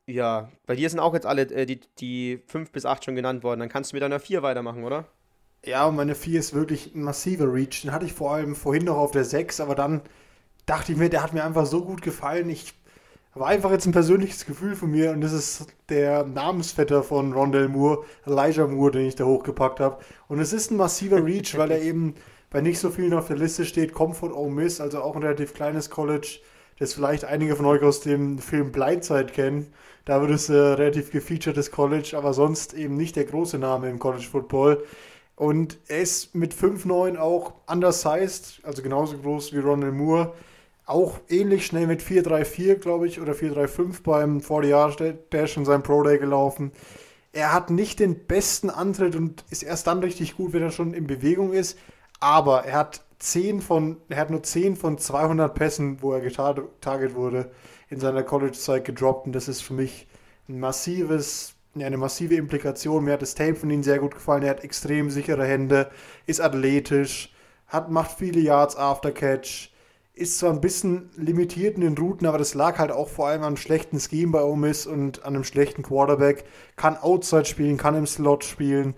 [0.06, 3.44] Ja, bei dir sind auch jetzt alle äh, die, die 5 bis 8 schon genannt
[3.44, 3.62] worden.
[3.62, 5.06] Dann kannst du mit deiner 4 weitermachen, oder?
[5.66, 7.82] Ja, meine 4 ist wirklich ein massiver Reach.
[7.82, 10.02] Den hatte ich vor allem vorhin noch auf der 6, aber dann
[10.66, 12.50] dachte ich mir, der hat mir einfach so gut gefallen.
[12.50, 12.74] Ich
[13.40, 17.68] war einfach jetzt ein persönliches Gefühl von mir und das ist der Namensvetter von Rondell
[17.68, 19.98] Moore, Elijah Moore, den ich da hochgepackt habe.
[20.28, 22.14] Und es ist ein massiver Reach, weil er eben
[22.52, 25.24] bei nicht so vielen auf der Liste steht, kommt von Ole Miss, also auch ein
[25.24, 26.40] relativ kleines College,
[26.78, 29.74] das vielleicht einige von euch aus dem Film Blindside kennen.
[30.06, 33.98] Da wird es ein relativ gefeaturetes College, aber sonst eben nicht der große Name im
[33.98, 34.84] College Football.
[35.36, 40.34] Und er ist mit 5'9 auch undersized, also genauso groß wie Rondell Moore
[40.86, 46.04] auch ähnlich schnell mit 4-3-4, glaube ich, oder 4-3-5 beim 40 Dash in seinem Pro
[46.04, 46.72] Day gelaufen.
[47.32, 50.94] Er hat nicht den besten Antritt und ist erst dann richtig gut, wenn er schon
[50.94, 51.78] in Bewegung ist.
[52.20, 57.16] Aber er hat 10 von, er hat nur 10 von 200 Pässen, wo er getarget
[57.16, 57.52] wurde,
[57.90, 59.26] in seiner College-Zeit gedroppt.
[59.26, 60.08] Und das ist für mich
[60.50, 63.06] ein massives, eine massive Implikation.
[63.06, 64.44] Mir hat das Tape von ihm sehr gut gefallen.
[64.44, 65.90] Er hat extrem sichere Hände,
[66.28, 67.34] ist athletisch,
[67.68, 69.73] hat, macht viele Yards after Catch
[70.16, 73.44] ist zwar ein bisschen limitiert in den Routen, aber das lag halt auch vor allem
[73.44, 76.46] an schlechten Scheme bei Omis und an einem schlechten Quarterback.
[76.76, 78.94] Kann Outside spielen, kann im Slot spielen,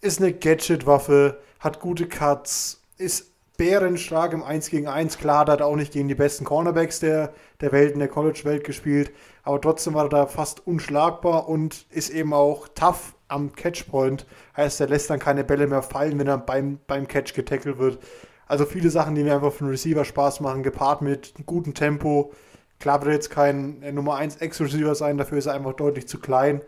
[0.00, 5.18] ist eine Gadget-Waffe, hat gute Cuts, ist bärenstark im 1 gegen 1.
[5.18, 8.64] Klar, hat er auch nicht gegen die besten Cornerbacks der, der Welt, in der College-Welt
[8.64, 14.26] gespielt, aber trotzdem war er da fast unschlagbar und ist eben auch tough am Catchpoint.
[14.56, 17.98] Heißt, er lässt dann keine Bälle mehr fallen, wenn er beim, beim Catch getackelt wird.
[18.46, 22.32] Also viele Sachen, die mir einfach für den Receiver Spaß machen, gepaart mit gutem Tempo.
[22.78, 26.20] Klar wird jetzt kein äh, Nummer 1 Ex-Receiver sein, dafür ist er einfach deutlich zu
[26.20, 26.62] klein.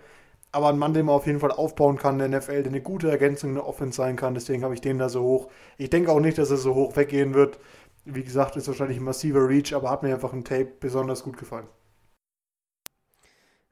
[0.50, 2.80] Aber ein Mann, den man auf jeden Fall aufbauen kann in der NFL, der eine
[2.80, 4.34] gute Ergänzung in der Offense sein kann.
[4.34, 5.50] Deswegen habe ich den da so hoch.
[5.76, 7.58] Ich denke auch nicht, dass er so hoch weggehen wird.
[8.06, 11.36] Wie gesagt, ist wahrscheinlich ein massiver Reach, aber hat mir einfach ein Tape besonders gut
[11.36, 11.66] gefallen.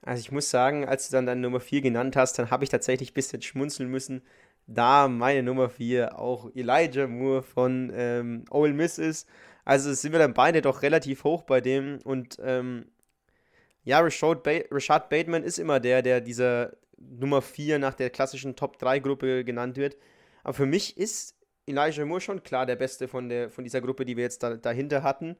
[0.02, 2.70] Also ich muss sagen, als du dann deine Nummer 4 genannt hast, dann habe ich
[2.70, 4.22] tatsächlich ein bisschen schmunzeln müssen,
[4.66, 9.28] da meine Nummer 4 auch Elijah Moore von ähm, Ole Miss ist.
[9.64, 11.98] Also sind wir dann beide doch relativ hoch bei dem.
[12.04, 12.86] Und ähm,
[13.84, 18.56] ja, Rashad, ba Rashad Bateman ist immer der, der dieser Nummer 4 nach der klassischen
[18.56, 19.96] Top-3-Gruppe genannt wird.
[20.42, 21.34] Aber für mich ist
[21.66, 24.56] Elijah Moore schon klar der Beste von, der, von dieser Gruppe, die wir jetzt da,
[24.56, 25.36] dahinter hatten.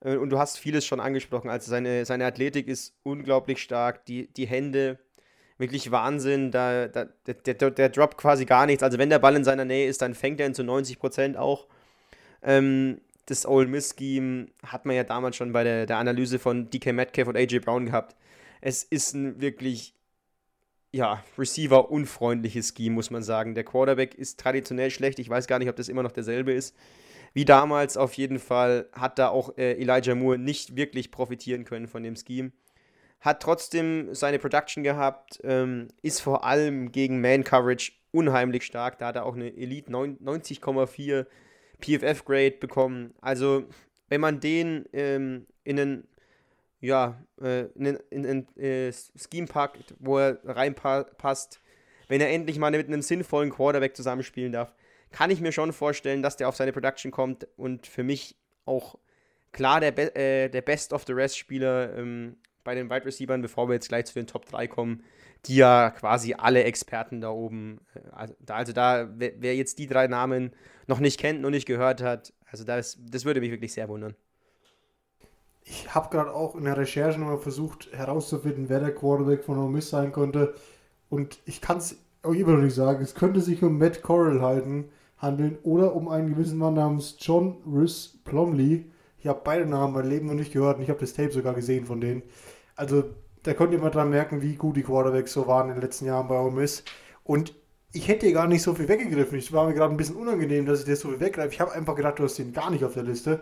[0.00, 1.50] Äh, und du hast vieles schon angesprochen.
[1.50, 4.04] Also seine, seine Athletik ist unglaublich stark.
[4.06, 4.98] Die, die Hände,
[5.60, 6.50] wirklich Wahnsinn.
[6.50, 8.82] Da, da, der, der, der droppt quasi gar nichts.
[8.82, 11.66] Also wenn der Ball in seiner Nähe ist, dann fängt er ihn zu 90% auch.
[12.42, 16.68] Ähm, das Ole Miss Scheme hat man ja damals schon bei der, der Analyse von
[16.70, 18.16] DK Metcalf und AJ Brown gehabt.
[18.60, 19.94] Es ist ein wirklich,
[20.90, 23.54] ja, Receiver-unfreundliches Scheme, muss man sagen.
[23.54, 25.18] Der Quarterback ist traditionell schlecht.
[25.20, 26.74] Ich weiß gar nicht, ob das immer noch derselbe ist.
[27.32, 31.86] Wie damals auf jeden Fall hat da auch äh, Elijah Moore nicht wirklich profitieren können
[31.86, 32.50] von dem Scheme
[33.20, 38.98] hat trotzdem seine Production gehabt, ähm, ist vor allem gegen Man-Coverage unheimlich stark.
[38.98, 41.26] Da hat er auch eine Elite 90,4
[41.80, 43.14] PFF-Grade bekommen.
[43.20, 43.64] Also,
[44.08, 46.08] wenn man den ähm, in einen
[46.80, 51.60] ja, äh, in ein äh, Scheme packt, wo er reinpasst,
[52.08, 54.72] wenn er endlich mal mit einem sinnvollen Quarterback zusammenspielen darf,
[55.12, 58.98] kann ich mir schon vorstellen, dass der auf seine Production kommt und für mich auch
[59.52, 63.40] klar der, Be äh, der Best of the Rest Spieler ähm, bei den Wide Receivers,
[63.40, 65.02] bevor wir jetzt gleich zu den Top 3 kommen,
[65.46, 69.86] die ja quasi alle Experten da oben, äh, also da, also da wer, jetzt die
[69.86, 70.52] drei Namen
[70.86, 74.14] noch nicht kennt, noch nicht gehört hat, also das, das würde mich wirklich sehr wundern.
[75.62, 79.70] Ich habe gerade auch in der Recherche nochmal versucht herauszufinden, wer der Quarterback von Ole
[79.70, 80.54] Miss sein konnte.
[81.08, 83.02] Und ich kann es auch immer noch nicht sagen.
[83.02, 84.40] Es könnte sich um Matt Corral
[85.18, 88.90] handeln oder um einen gewissen Mann namens John Rhys Plumley.
[89.20, 91.54] Ich habe beide Namen mein Leben noch nicht gehört und ich habe das Tape sogar
[91.54, 92.22] gesehen von denen.
[92.76, 93.04] Also
[93.42, 96.28] da konnte mal dran merken, wie gut die Quarterbacks so waren in den letzten Jahren
[96.28, 96.84] bei Ole Miss.
[97.24, 97.54] Und
[97.92, 99.38] ich hätte gar nicht so viel weggegriffen.
[99.38, 101.52] Ich war mir gerade ein bisschen unangenehm, dass ich dir so viel weggreife.
[101.52, 103.40] Ich habe einfach gedacht, du hast den gar nicht auf der Liste.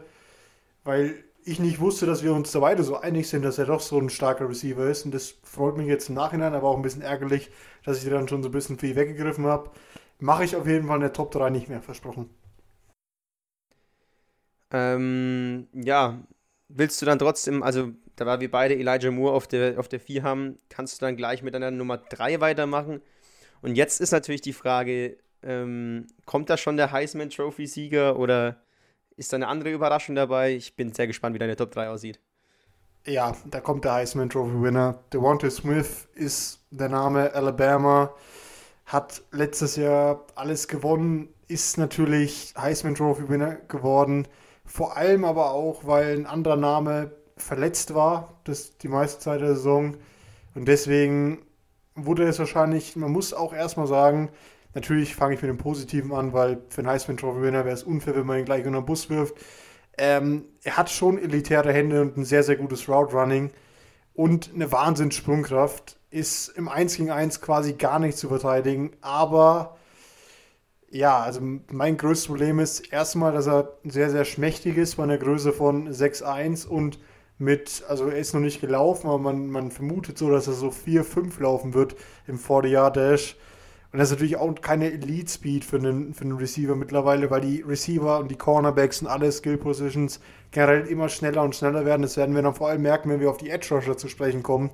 [0.84, 1.14] Weil
[1.44, 3.98] ich nicht wusste, dass wir uns da beide so einig sind, dass er doch so
[3.98, 5.04] ein starker Receiver ist.
[5.04, 7.50] Und das freut mich jetzt im Nachhinein, aber auch ein bisschen ärgerlich,
[7.84, 9.70] dass ich dir dann schon so ein bisschen viel weggegriffen habe.
[10.18, 12.28] Mache ich auf jeden Fall in der Top 3 nicht mehr, versprochen.
[14.70, 16.18] Ähm, ja,
[16.68, 20.00] willst du dann trotzdem, also da war wir beide Elijah Moore auf der, auf der
[20.00, 23.00] 4 haben, kannst du dann gleich mit einer Nummer 3 weitermachen?
[23.62, 28.57] Und jetzt ist natürlich die Frage, ähm, kommt da schon der Heisman Trophy Sieger oder
[29.16, 30.54] ist da eine andere Überraschung dabei?
[30.54, 32.20] Ich bin sehr gespannt, wie deine Top 3 aussieht.
[33.07, 35.02] Ja, da kommt der Heisman Trophy Winner.
[35.12, 38.14] Devontae Smith ist der Name Alabama,
[38.85, 44.28] hat letztes Jahr alles gewonnen, ist natürlich Heisman Trophy Winner geworden.
[44.68, 49.54] Vor allem aber auch, weil ein anderer Name verletzt war, das die meiste Zeit der
[49.54, 49.96] Saison.
[50.54, 51.38] Und deswegen
[51.94, 54.28] wurde es wahrscheinlich, man muss auch erstmal sagen,
[54.74, 57.83] natürlich fange ich mit dem Positiven an, weil für einen Heisman Trophy Winner wäre es
[57.83, 59.37] unfair, wenn man ihn gleich unter den Bus wirft.
[59.96, 63.50] Ähm, er hat schon elitäre Hände und ein sehr, sehr gutes Route Running
[64.14, 65.96] und eine Wahnsinnssprungkraft.
[66.11, 69.78] Ist im 1 gegen 1 quasi gar nicht zu verteidigen, aber
[70.90, 75.18] ja, also mein größtes Problem ist erstmal, dass er sehr, sehr schmächtig ist bei einer
[75.18, 76.98] Größe von 6'1 und
[77.38, 80.68] mit, also er ist noch nicht gelaufen, aber man, man vermutet so, dass er so
[80.68, 81.94] 4-5 laufen wird
[82.27, 83.37] im 40-Yard-Dash.
[83.90, 87.62] Und das ist natürlich auch keine Elite-Speed für einen, für einen Receiver mittlerweile, weil die
[87.62, 90.20] Receiver und die Cornerbacks und alle Skill-Positions
[90.51, 92.03] generell immer schneller und schneller werden.
[92.03, 94.70] Das werden wir dann vor allem merken, wenn wir auf die Edge-Rusher zu sprechen kommen,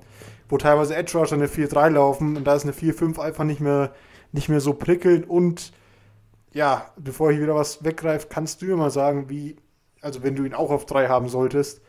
[0.49, 3.93] wo teilweise Edge-Rusher eine 4-3 laufen und da ist eine 4-5 einfach nicht mehr,
[4.33, 5.71] nicht mehr so prickelnd und
[6.55, 9.57] ja, bevor ich wieder was weggreife, kannst du mir mal sagen, wie,
[9.99, 11.81] also wenn du ihn auch auf drei haben solltest,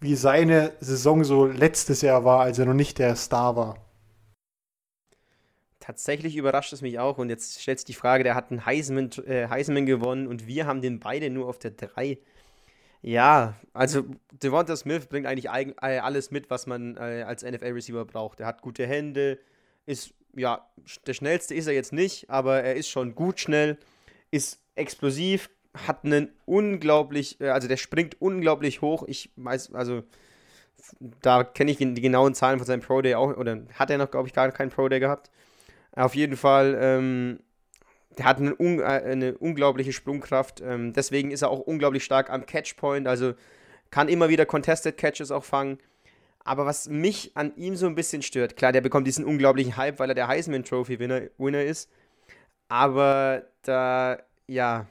[0.00, 3.76] wie seine Saison so letztes Jahr war, als er noch nicht der Star war.
[5.78, 9.10] Tatsächlich überrascht es mich auch und jetzt stellt sich die Frage, der hat einen Heisman,
[9.26, 12.16] äh, Heisman gewonnen und wir haben den beide nur auf der 3.
[13.02, 14.06] Ja, also
[14.42, 18.40] Devonta Smith bringt eigentlich äh, alles mit, was man äh, als NFL-Receiver braucht.
[18.40, 19.38] Er hat gute Hände,
[19.84, 20.66] ist, ja,
[21.06, 23.76] der schnellste ist er jetzt nicht, aber er ist schon gut schnell
[24.34, 25.48] ist explosiv,
[25.86, 29.04] hat einen unglaublich, äh, also der springt unglaublich hoch.
[29.06, 30.02] Ich weiß, also
[31.22, 34.10] da kenne ich die genauen Zahlen von seinem Pro Day auch, oder hat er noch,
[34.10, 35.30] glaube ich, gar keinen Pro Day gehabt.
[35.92, 37.40] Auf jeden Fall, ähm,
[38.18, 40.60] der hat eine, un, äh, eine unglaubliche Sprungkraft.
[40.60, 43.34] Ähm, deswegen ist er auch unglaublich stark am Catchpoint, also
[43.90, 45.78] kann immer wieder Contested Catches auch fangen.
[46.40, 49.98] Aber was mich an ihm so ein bisschen stört, klar, der bekommt diesen unglaublichen Hype,
[49.98, 51.88] weil er der Heisman Trophy Winner, Winner ist.
[52.68, 54.86] Aber da, ja,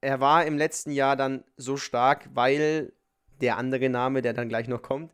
[0.00, 2.92] er war im letzten Jahr dann so stark, weil
[3.40, 5.12] der andere Name, der dann gleich noch kommt,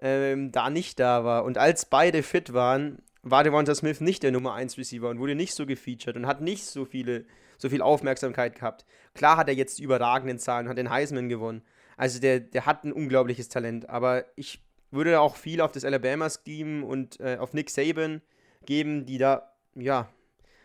[0.00, 1.44] ähm, da nicht da war.
[1.44, 5.34] Und als beide fit waren, war Devonta Smith nicht der Nummer 1 Receiver und wurde
[5.34, 7.26] nicht so gefeatured und hat nicht so viele,
[7.58, 8.86] so viel Aufmerksamkeit gehabt.
[9.14, 11.62] Klar hat er jetzt die überragenden Zahlen, hat den Heisman gewonnen.
[11.96, 16.84] Also der, der hat ein unglaubliches Talent, aber ich würde auch viel auf das Alabama-Scheme
[16.84, 18.22] und äh, auf Nick Saban
[18.64, 20.08] geben, die da, ja,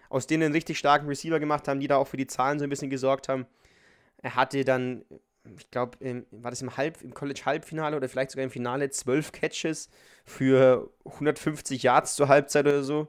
[0.09, 2.63] aus denen einen richtig starken Receiver gemacht haben, die da auch für die Zahlen so
[2.63, 3.45] ein bisschen gesorgt haben.
[4.21, 5.05] Er hatte dann,
[5.57, 5.97] ich glaube,
[6.31, 9.89] war das im, Halb, im College-Halbfinale oder vielleicht sogar im Finale, zwölf Catches
[10.25, 13.07] für 150 Yards zur Halbzeit oder so.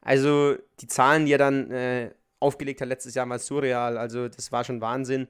[0.00, 3.96] Also die Zahlen, die er dann äh, aufgelegt hat letztes Jahr, mal surreal.
[3.96, 5.28] Also das war schon Wahnsinn.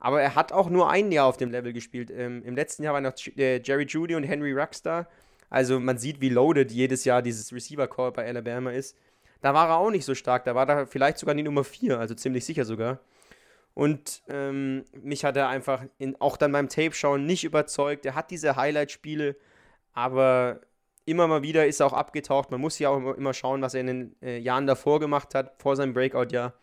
[0.00, 2.10] Aber er hat auch nur ein Jahr auf dem Level gespielt.
[2.10, 5.08] Ähm, Im letzten Jahr war noch äh, Jerry Judy und Henry Ruckstar.
[5.48, 8.96] Also man sieht, wie loaded jedes Jahr dieses Receiver-Core bei Alabama ist.
[9.44, 10.46] Da war er auch nicht so stark.
[10.46, 13.00] Da war er vielleicht sogar die Nummer 4, also ziemlich sicher sogar.
[13.74, 18.06] Und ähm, mich hat er einfach in, auch dann beim Tape-Schauen nicht überzeugt.
[18.06, 19.36] Er hat diese Highlight-Spiele,
[19.92, 20.60] aber
[21.04, 22.50] immer mal wieder ist er auch abgetaucht.
[22.50, 25.52] Man muss ja auch immer schauen, was er in den äh, Jahren davor gemacht hat,
[25.60, 26.54] vor seinem Breakout-Jahr.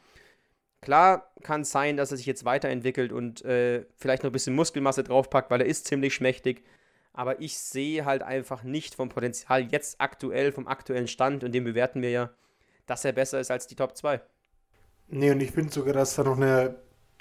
[0.82, 4.56] Klar kann es sein, dass er sich jetzt weiterentwickelt und äh, vielleicht noch ein bisschen
[4.56, 6.64] Muskelmasse draufpackt, weil er ist ziemlich schmächtig.
[7.14, 11.64] Aber ich sehe halt einfach nicht vom Potenzial jetzt aktuell, vom aktuellen Stand, und den
[11.64, 12.32] bewerten wir ja,
[12.92, 14.20] dass er besser ist als die Top 2.
[15.08, 16.76] Nee, und ich finde sogar, dass da noch eine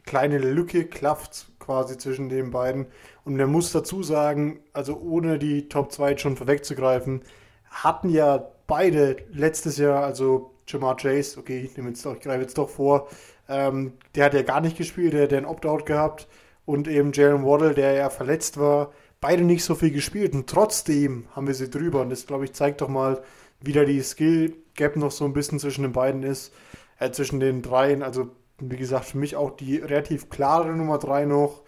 [0.05, 2.87] kleine Lücke klafft quasi zwischen den beiden.
[3.25, 7.23] Und man muss dazu sagen, also ohne die Top 2 schon vorwegzugreifen,
[7.71, 12.59] hatten ja beide letztes Jahr, also Jamar Chase, okay, ich, jetzt doch, ich greife jetzt
[12.59, 13.09] doch vor,
[13.49, 16.27] ähm, der hat ja gar nicht gespielt, der hat ein Opt-out gehabt
[16.65, 21.29] und eben Jalen Waddle, der ja verletzt war, beide nicht so viel gespielt und trotzdem
[21.37, 23.23] haben wir sie drüber und das, glaube ich, zeigt doch mal,
[23.61, 26.55] wieder die Skill Gap noch so ein bisschen zwischen den beiden ist,
[26.99, 28.03] äh, zwischen den dreien.
[28.03, 28.29] Also,
[28.59, 31.63] wie gesagt, für mich auch die relativ klare Nummer 3 noch.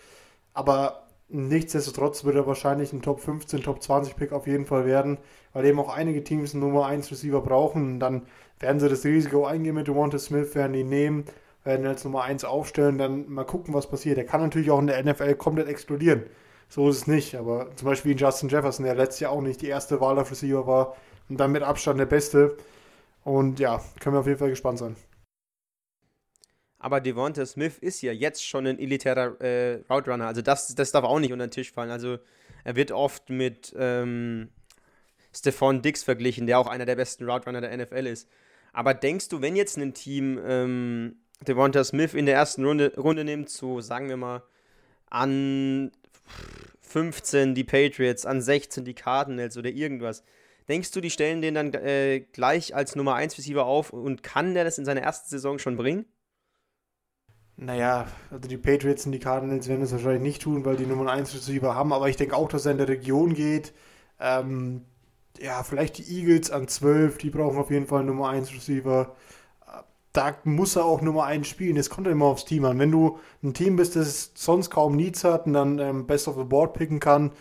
[0.54, 5.18] Aber nichtsdestotrotz wird er wahrscheinlich ein Top 15, Top 20 Pick auf jeden Fall werden,
[5.52, 7.92] weil eben auch einige Teams einen Nummer 1 Receiver brauchen.
[7.92, 8.22] Und dann
[8.60, 11.24] werden sie das Risiko eingehen mit Devonta Smith, werden ihn nehmen,
[11.64, 14.16] werden als Nummer 1 aufstellen, dann mal gucken, was passiert.
[14.16, 16.22] Er kann natürlich auch in der NFL komplett explodieren.
[16.70, 17.34] So ist es nicht.
[17.34, 20.66] Aber zum Beispiel Justin Jefferson, der letztes Jahr auch nicht die erste Wahl auf Receiver
[20.66, 20.96] war
[21.28, 22.56] und dann mit Abstand der beste.
[23.24, 24.96] Und ja, können wir auf jeden Fall gespannt sein.
[26.78, 30.26] Aber Devonta Smith ist ja jetzt schon ein elitärer äh, Route Runner.
[30.26, 31.92] Also das, das darf auch nicht unter den Tisch fallen.
[31.92, 32.18] Also
[32.64, 34.48] er wird oft mit ähm,
[35.32, 38.28] Stephon Dix verglichen, der auch einer der besten Route Runner der NFL ist.
[38.72, 41.16] Aber denkst du, wenn jetzt ein Team ähm,
[41.46, 44.42] Devonta Smith in der ersten Runde, Runde nimmt, so sagen wir mal
[45.08, 45.92] an
[46.80, 50.24] 15 die Patriots, an 16 die Cardinals oder irgendwas,
[50.72, 54.54] denkst du, die stellen den dann äh, gleich als Nummer 1 Receiver auf und kann
[54.54, 56.06] der das in seiner ersten Saison schon bringen?
[57.56, 61.10] Naja, also die Patriots und die Cardinals werden es wahrscheinlich nicht tun, weil die Nummer
[61.12, 63.74] 1 Receiver haben, aber ich denke auch, dass er in der Region geht.
[64.18, 64.86] Ähm,
[65.38, 69.14] ja, vielleicht die Eagles an 12, die brauchen auf jeden Fall Nummer 1 Receiver.
[70.14, 71.76] Da muss er auch Nummer 1 spielen.
[71.76, 72.78] Es kommt immer aufs Team an.
[72.78, 76.36] Wenn du ein Team bist, das sonst kaum Needs hat und dann ähm, Best of
[76.36, 77.32] the Board picken kann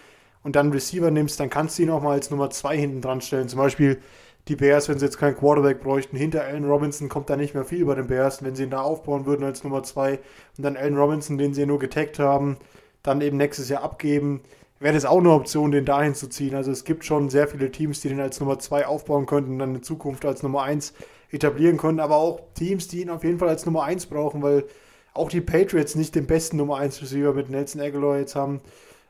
[0.43, 3.21] und dann Receiver nimmst, dann kannst du ihn auch mal als Nummer 2 hinten dran
[3.21, 3.47] stellen.
[3.47, 4.01] Zum Beispiel
[4.47, 7.65] die Bears, wenn sie jetzt keinen Quarterback bräuchten, hinter Allen Robinson kommt da nicht mehr
[7.65, 8.43] viel bei den Bears.
[8.43, 10.13] Wenn sie ihn da aufbauen würden als Nummer 2
[10.57, 12.57] und dann Allen Robinson, den sie nur getaggt haben,
[13.03, 14.41] dann eben nächstes Jahr abgeben,
[14.79, 16.55] wäre das auch eine Option, den dahin zu ziehen.
[16.55, 19.59] Also es gibt schon sehr viele Teams, die den als Nummer 2 aufbauen könnten und
[19.59, 20.93] dann in Zukunft als Nummer 1
[21.29, 24.65] etablieren können, aber auch Teams, die ihn auf jeden Fall als Nummer 1 brauchen, weil
[25.13, 28.59] auch die Patriots nicht den besten Nummer 1 Receiver mit Nelson Aguilar jetzt haben.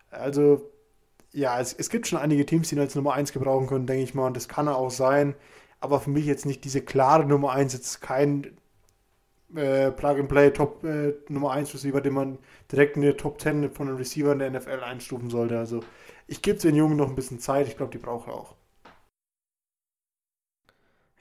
[0.09, 0.69] Also
[1.33, 4.03] ja, es, es gibt schon einige Teams, die ihn als Nummer 1 gebrauchen können, denke
[4.03, 5.35] ich mal, und das kann er auch sein.
[5.79, 8.57] Aber für mich jetzt nicht diese klare Nummer 1, jetzt kein
[9.55, 12.37] äh, Plug-and-Play Top äh, Nummer 1 Receiver, den man
[12.71, 15.57] direkt in der Top 10 von den Receivern der NFL einstufen sollte.
[15.57, 15.81] Also
[16.27, 18.55] ich gebe den Jungen noch ein bisschen Zeit, ich glaube, die braucht er auch.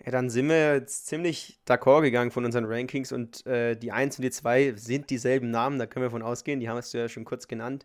[0.04, 4.18] Ja, dann sind wir jetzt ziemlich d'accord gegangen von unseren Rankings und äh, die 1
[4.18, 7.08] und die 2 sind dieselben Namen, da können wir von ausgehen, die haben du ja
[7.08, 7.84] schon kurz genannt.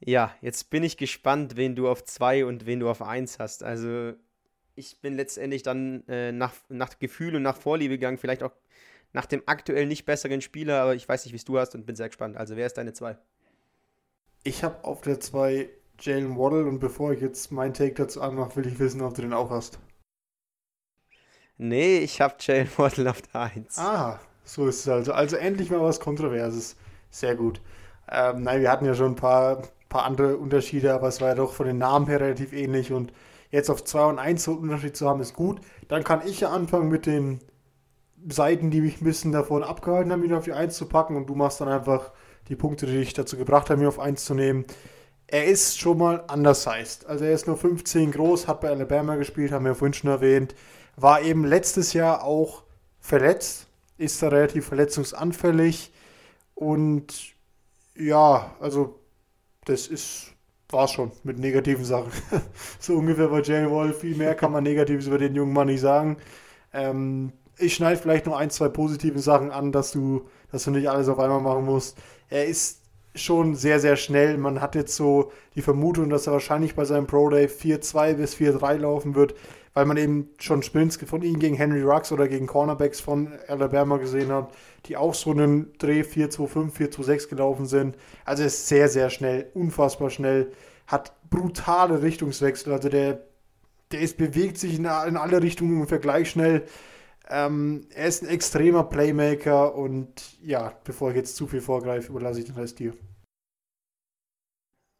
[0.00, 3.62] Ja, jetzt bin ich gespannt, wen du auf 2 und wen du auf 1 hast.
[3.62, 4.12] Also
[4.74, 8.52] ich bin letztendlich dann äh, nach, nach Gefühl und nach Vorliebe gegangen, vielleicht auch
[9.12, 11.86] nach dem aktuell nicht besseren Spieler, aber ich weiß nicht, wie es du hast und
[11.86, 12.36] bin sehr gespannt.
[12.36, 13.16] Also, wer ist deine 2?
[14.44, 15.70] Ich habe auf der 2
[16.00, 19.22] Jalen Waddle und bevor ich jetzt meinen Take dazu anmache, will ich wissen, ob du
[19.22, 19.78] den auch hast.
[21.56, 23.78] Nee, ich habe Jalen Waddle auf der 1.
[23.78, 25.12] Ah, so ist es also.
[25.12, 26.76] Also endlich mal was Kontroverses.
[27.10, 27.62] Sehr gut.
[28.10, 31.34] Ähm, nein, wir hatten ja schon ein paar, paar andere Unterschiede, aber es war ja
[31.34, 33.12] doch von den Namen her relativ ähnlich und
[33.50, 35.60] jetzt auf 2 und 1 so einen Unterschied zu haben, ist gut.
[35.88, 37.40] Dann kann ich ja anfangen mit den
[38.28, 41.28] Seiten, die mich ein bisschen davon abgehalten haben, ihn auf die 1 zu packen und
[41.28, 42.12] du machst dann einfach
[42.48, 44.64] die Punkte, die dich dazu gebracht haben, ihn auf 1 zu nehmen.
[45.28, 47.06] Er ist schon mal undersized.
[47.06, 50.54] Also er ist nur 15 groß, hat bei Alabama gespielt, haben wir vorhin schon erwähnt.
[50.96, 52.62] War eben letztes Jahr auch
[53.00, 53.66] verletzt,
[53.98, 55.92] ist da relativ verletzungsanfällig
[56.54, 57.34] und
[57.94, 59.00] ja, also
[59.66, 60.32] das ist
[60.70, 62.10] war schon mit negativen Sachen.
[62.80, 63.92] so ungefähr bei Jalen Wall.
[63.92, 66.16] Viel mehr kann man Negatives über den jungen Mann nicht sagen.
[66.72, 70.90] Ähm, ich schneide vielleicht noch ein, zwei positive Sachen an, dass du, dass du nicht
[70.90, 71.96] alles auf einmal machen musst.
[72.28, 72.82] Er ist
[73.14, 74.36] schon sehr, sehr schnell.
[74.36, 78.34] Man hat jetzt so die Vermutung, dass er wahrscheinlich bei seinem Pro Day 4-2 bis
[78.34, 79.34] 4-3 laufen wird,
[79.76, 83.98] weil man eben schon Sprints von ihm gegen Henry Rux oder gegen Cornerbacks von Alabama
[83.98, 84.50] gesehen hat,
[84.86, 87.94] die auch so einen Dreh 4-2-5, 4-2-6 gelaufen sind.
[88.24, 90.50] Also er ist sehr, sehr schnell, unfassbar schnell,
[90.86, 92.72] hat brutale Richtungswechsel.
[92.72, 93.20] Also der,
[93.92, 96.62] der ist, bewegt sich in, in alle Richtungen ungefähr gleich schnell.
[97.28, 100.08] Ähm, er ist ein extremer Playmaker und
[100.42, 102.94] ja, bevor ich jetzt zu viel vorgreife, überlasse ich den Rest dir.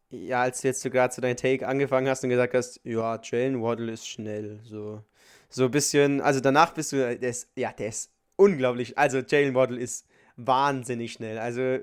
[0.09, 3.61] Ja, als du jetzt sogar zu deinem Take angefangen hast und gesagt hast, ja, Jalen
[3.61, 5.03] Waddle ist schnell, so,
[5.49, 9.53] so ein bisschen, also danach bist du, der ist, ja, der ist unglaublich, also Jalen
[9.53, 11.79] Waddle ist wahnsinnig schnell, also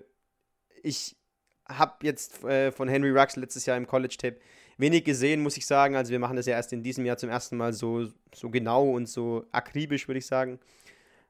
[0.83, 1.17] ich
[1.69, 4.39] habe jetzt äh, von Henry Rux letztes Jahr im College-Tape
[4.77, 5.97] wenig gesehen, muss ich sagen.
[5.97, 8.91] Also wir machen das ja erst in diesem Jahr zum ersten Mal so, so genau
[8.91, 10.59] und so akribisch, würde ich sagen.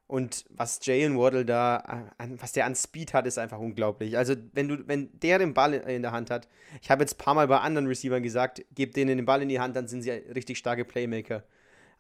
[0.06, 4.18] Und was Jalen Waddle da, was der an Speed hat, ist einfach unglaublich.
[4.18, 6.46] Also, wenn du, wenn der den Ball in der Hand hat,
[6.82, 9.48] ich habe jetzt ein paar Mal bei anderen Receivern gesagt, gebt denen den Ball in
[9.48, 11.42] die Hand, dann sind sie richtig starke Playmaker.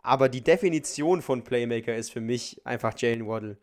[0.02, 3.56] Aber die Definition von Playmaker ist für mich einfach Jalen Waddle.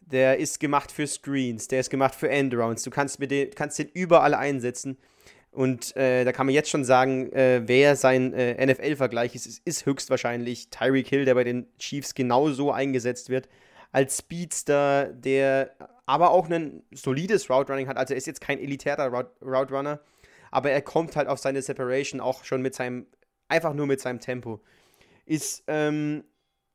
[0.00, 2.84] Der ist gemacht für Screens, der ist gemacht für Endrounds.
[2.84, 4.96] Du kannst, mit den, kannst den überall einsetzen.
[5.50, 9.86] Und äh, da kann man jetzt schon sagen, äh, wer sein äh, NFL-Vergleich ist, ist
[9.86, 13.48] höchstwahrscheinlich Tyreek Hill, der bei den Chiefs genauso eingesetzt wird.
[13.92, 15.76] Als Speedster, der
[16.06, 17.96] aber auch ein solides Route Running hat.
[17.96, 20.00] Also er ist jetzt kein elitärer Route, Runner,
[20.50, 23.06] aber er kommt halt auf seine Separation auch schon mit seinem,
[23.48, 24.60] einfach nur mit seinem Tempo.
[25.24, 26.24] Ist ähm,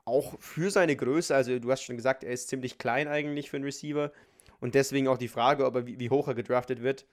[0.06, 3.58] auch für seine Größe, also du hast schon gesagt, er ist ziemlich klein eigentlich für
[3.58, 4.12] einen Receiver.
[4.60, 7.06] Und deswegen auch die Frage, ob er, wie, wie hoch er gedraftet wird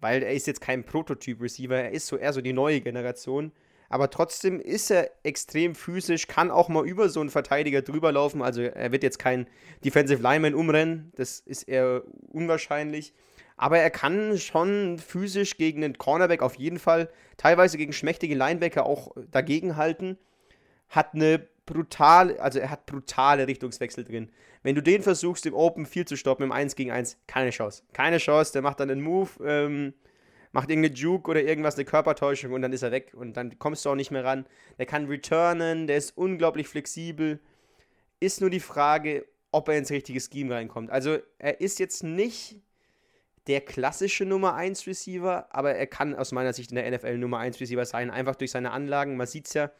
[0.00, 3.52] weil er ist jetzt kein Prototyp-Receiver, er ist so eher so die neue Generation.
[3.90, 8.40] Aber trotzdem ist er extrem physisch, kann auch mal über so einen Verteidiger drüber laufen.
[8.40, 9.48] Also er wird jetzt kein
[9.84, 13.12] Defensive Lineman umrennen, das ist eher unwahrscheinlich.
[13.56, 18.86] Aber er kann schon physisch gegen den Cornerback auf jeden Fall, teilweise gegen schmächtige Linebacker
[18.86, 20.16] auch dagegenhalten.
[20.88, 24.30] Hat eine brutale, also er hat brutale Richtungswechsel drin.
[24.62, 27.82] Wenn du den versuchst, im Open viel zu stoppen, im 1 gegen 1, keine Chance.
[27.92, 29.94] Keine Chance, der macht dann einen Move, ähm,
[30.52, 33.84] macht irgendeine Juke oder irgendwas, eine Körpertäuschung und dann ist er weg und dann kommst
[33.84, 34.46] du auch nicht mehr ran.
[34.78, 37.40] Der kann returnen, der ist unglaublich flexibel.
[38.18, 40.90] Ist nur die Frage, ob er ins richtige Scheme reinkommt.
[40.90, 42.60] Also er ist jetzt nicht
[43.46, 47.38] der klassische Nummer 1 Receiver, aber er kann aus meiner Sicht in der NFL Nummer
[47.38, 49.16] 1 Receiver sein, einfach durch seine Anlagen.
[49.16, 49.70] Man sieht es ja,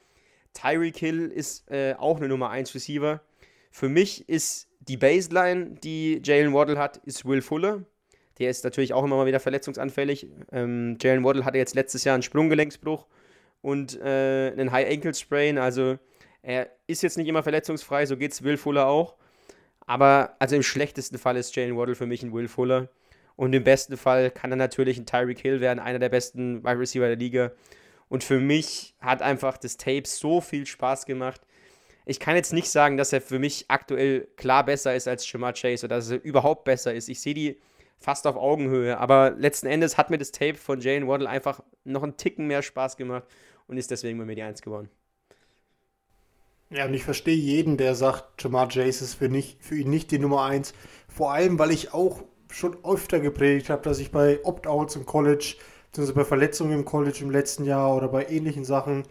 [0.55, 3.21] Tyreek Hill ist äh, auch eine Nummer 1 Receiver.
[3.71, 7.85] Für mich ist die Baseline, die Jalen Waddle hat, ist Will Fuller.
[8.39, 10.27] Der ist natürlich auch immer mal wieder verletzungsanfällig.
[10.53, 13.07] Ähm, Jalen Waddle hatte jetzt letztes Jahr einen Sprunggelenksbruch
[13.63, 15.59] und äh, einen High Ankle Sprain.
[15.59, 15.99] Also
[16.43, 19.17] er ist jetzt nicht immer verletzungsfrei, so geht es Will Fuller auch.
[19.87, 22.89] Aber also im schlechtesten Fall ist Jalen Waddle für mich ein Will Fuller.
[23.37, 26.79] Und im besten Fall kann er natürlich ein Tyreek Hill werden, einer der besten Wide
[26.79, 27.53] Receiver der Liga.
[28.09, 31.41] Und für mich hat einfach das Tape so viel Spaß gemacht.
[32.07, 35.53] Ich kann jetzt nicht sagen, dass er für mich aktuell klar besser ist als Jamar
[35.55, 37.09] Chase oder dass er überhaupt besser ist.
[37.09, 37.59] Ich sehe die
[38.01, 38.99] fast auf Augenhöhe.
[38.99, 42.63] Aber letzten Endes hat mir das Tape von Jalen Waddle einfach noch einen Ticken mehr
[42.63, 43.25] Spaß gemacht
[43.67, 44.89] und ist deswegen bei mir die Eins geworden.
[46.71, 50.13] Ja, und ich verstehe jeden, der sagt, Jamar Chase ist für, nicht, für ihn nicht
[50.13, 50.73] die Nummer 1.
[51.09, 55.57] Vor allem, weil ich auch schon öfter gepredigt habe, dass ich bei Opt-outs im College,
[55.87, 59.05] beziehungsweise bei Verletzungen im College im letzten Jahr oder bei ähnlichen Sachen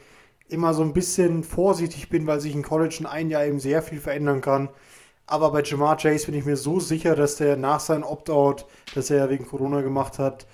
[0.48, 3.82] immer so ein bisschen vorsichtig bin, weil sich im College in einem Jahr eben sehr
[3.82, 4.70] viel verändern kann.
[5.30, 8.66] Aber bei Jamar Chase bin ich mir so sicher, dass der nach seinem Opt-out,
[8.96, 10.48] das er ja wegen Corona gemacht hat,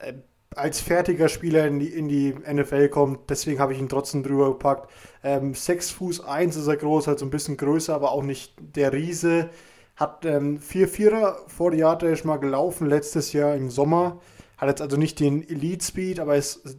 [0.00, 0.12] äh,
[0.54, 3.28] als fertiger Spieler in die, in die NFL kommt.
[3.28, 4.88] Deswegen habe ich ihn trotzdem drüber gepackt.
[5.24, 8.54] Ähm, 6 Fuß 1 ist er groß, halt so ein bisschen größer, aber auch nicht
[8.60, 9.50] der Riese.
[9.96, 14.20] Hat ähm, 4-4er vor die Jahre schon mal gelaufen, letztes Jahr im Sommer.
[14.58, 16.78] Hat jetzt also nicht den Elite-Speed, aber ist,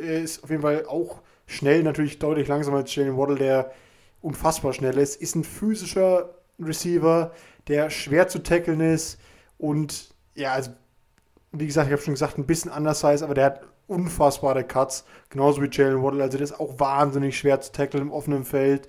[0.00, 3.72] ist auf jeden Fall auch schnell, natürlich deutlich langsamer als Jalen Waddle, der
[4.22, 5.20] unfassbar schnell ist.
[5.20, 7.32] Ist ein physischer Receiver,
[7.68, 9.18] der schwer zu tackeln ist
[9.58, 10.70] und ja, also
[11.52, 15.62] wie gesagt, ich habe schon gesagt, ein bisschen anders aber der hat unfassbare Cuts, genauso
[15.62, 16.22] wie Jalen Waddle.
[16.22, 18.88] Also der ist auch wahnsinnig schwer zu tackeln im offenen Feld.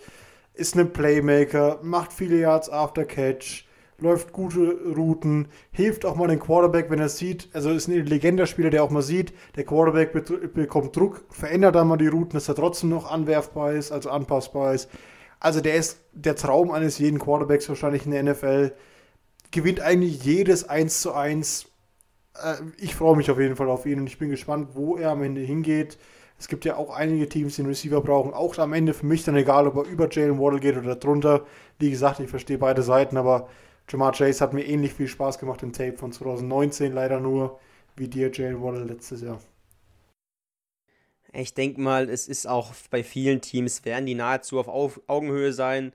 [0.54, 3.68] Ist ein Playmaker, macht viele Yards after Catch,
[4.00, 7.50] läuft gute Routen, hilft auch mal den Quarterback, wenn er sieht.
[7.54, 10.14] Also ist ein intelligenter Spieler, der auch mal sieht, der Quarterback
[10.54, 14.74] bekommt Druck, verändert dann mal die Routen, dass er trotzdem noch anwerfbar ist, also anpassbar
[14.74, 14.90] ist.
[15.40, 18.74] Also der ist der Traum eines jeden Quarterbacks wahrscheinlich in der NFL.
[19.52, 21.68] Gewinnt eigentlich jedes 1 zu 1.
[22.42, 25.12] Äh, ich freue mich auf jeden Fall auf ihn und ich bin gespannt, wo er
[25.12, 25.98] am Ende hingeht.
[26.40, 28.34] Es gibt ja auch einige Teams, die einen Receiver brauchen.
[28.34, 31.46] Auch am Ende für mich dann egal, ob er über Jalen Waddle geht oder drunter.
[31.80, 33.50] Wie gesagt, ich verstehe beide Seiten, aber
[33.90, 37.60] Jamar Chase hat mir ähnlich viel Spaß gemacht im Tape von 2019, leider nur
[37.96, 39.40] wie dir Jalen Waddle letztes Jahr.
[41.34, 44.68] Ich denke mal, es ist auch bei vielen Teams, werden die nahezu auf
[45.08, 45.94] Augenhöhe sein.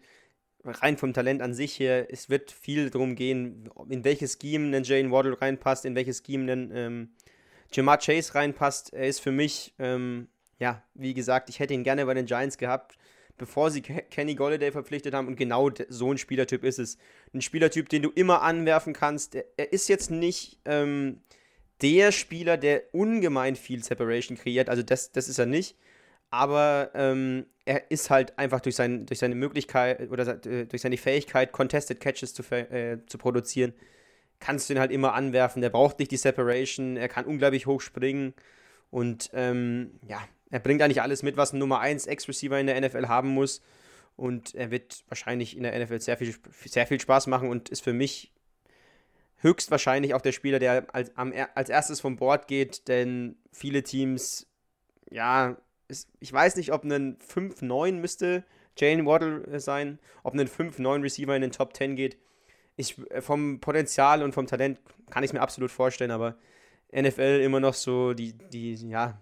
[0.64, 4.84] Rein vom Talent an sich her, es wird viel darum gehen, in welches Scheme ein
[4.84, 7.10] Jane Waddle reinpasst, in welches Scheme ein ähm,
[7.72, 8.92] Jamar Chase reinpasst.
[8.92, 10.28] Er ist für mich, ähm,
[10.60, 12.96] ja, wie gesagt, ich hätte ihn gerne bei den Giants gehabt
[13.42, 15.26] bevor sie Kenny Golladay verpflichtet haben.
[15.26, 16.96] Und genau so ein Spielertyp ist es.
[17.34, 19.34] Ein Spielertyp, den du immer anwerfen kannst.
[19.34, 21.20] Er ist jetzt nicht ähm,
[21.82, 24.68] der Spieler, der ungemein viel Separation kreiert.
[24.68, 25.76] Also das, das ist er nicht.
[26.30, 30.96] Aber ähm, er ist halt einfach durch, sein, durch seine Möglichkeit oder äh, durch seine
[30.96, 33.74] Fähigkeit, Contested Catches zu, äh, zu produzieren,
[34.40, 35.60] kannst du ihn halt immer anwerfen.
[35.60, 38.32] Der braucht nicht die Separation, er kann unglaublich hoch springen.
[38.90, 40.20] Und ähm, ja,
[40.50, 43.62] er bringt eigentlich alles mit, was ein Nummer 1 Ex-Receiver in der NFL haben muss.
[44.16, 47.82] Und er wird wahrscheinlich in der NFL sehr viel, sehr viel Spaß machen und ist
[47.82, 48.32] für mich
[49.42, 54.46] höchstwahrscheinlich auch der Spieler, der als, am, als erstes vom Board geht, denn viele Teams,
[55.10, 55.56] ja,
[55.88, 58.44] ist, ich weiß nicht, ob ein 5-9 müsste
[58.76, 62.16] Jane Waddle sein, ob ein 5-9 Receiver in den Top 10 geht.
[62.76, 64.78] Ich, äh, vom Potenzial und vom Talent
[65.10, 66.36] kann ich mir absolut vorstellen, aber
[66.94, 69.20] NFL immer noch so die, die, ja,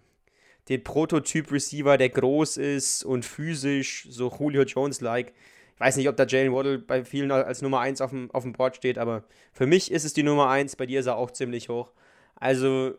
[0.68, 5.32] den Prototyp-Receiver, der groß ist und physisch, so Julio Jones-like.
[5.80, 8.52] Weiß nicht, ob da Jalen Waddle bei vielen als Nummer 1 auf dem, auf dem
[8.52, 11.30] Board steht, aber für mich ist es die Nummer 1, bei dir ist er auch
[11.30, 11.92] ziemlich hoch.
[12.36, 12.92] Also,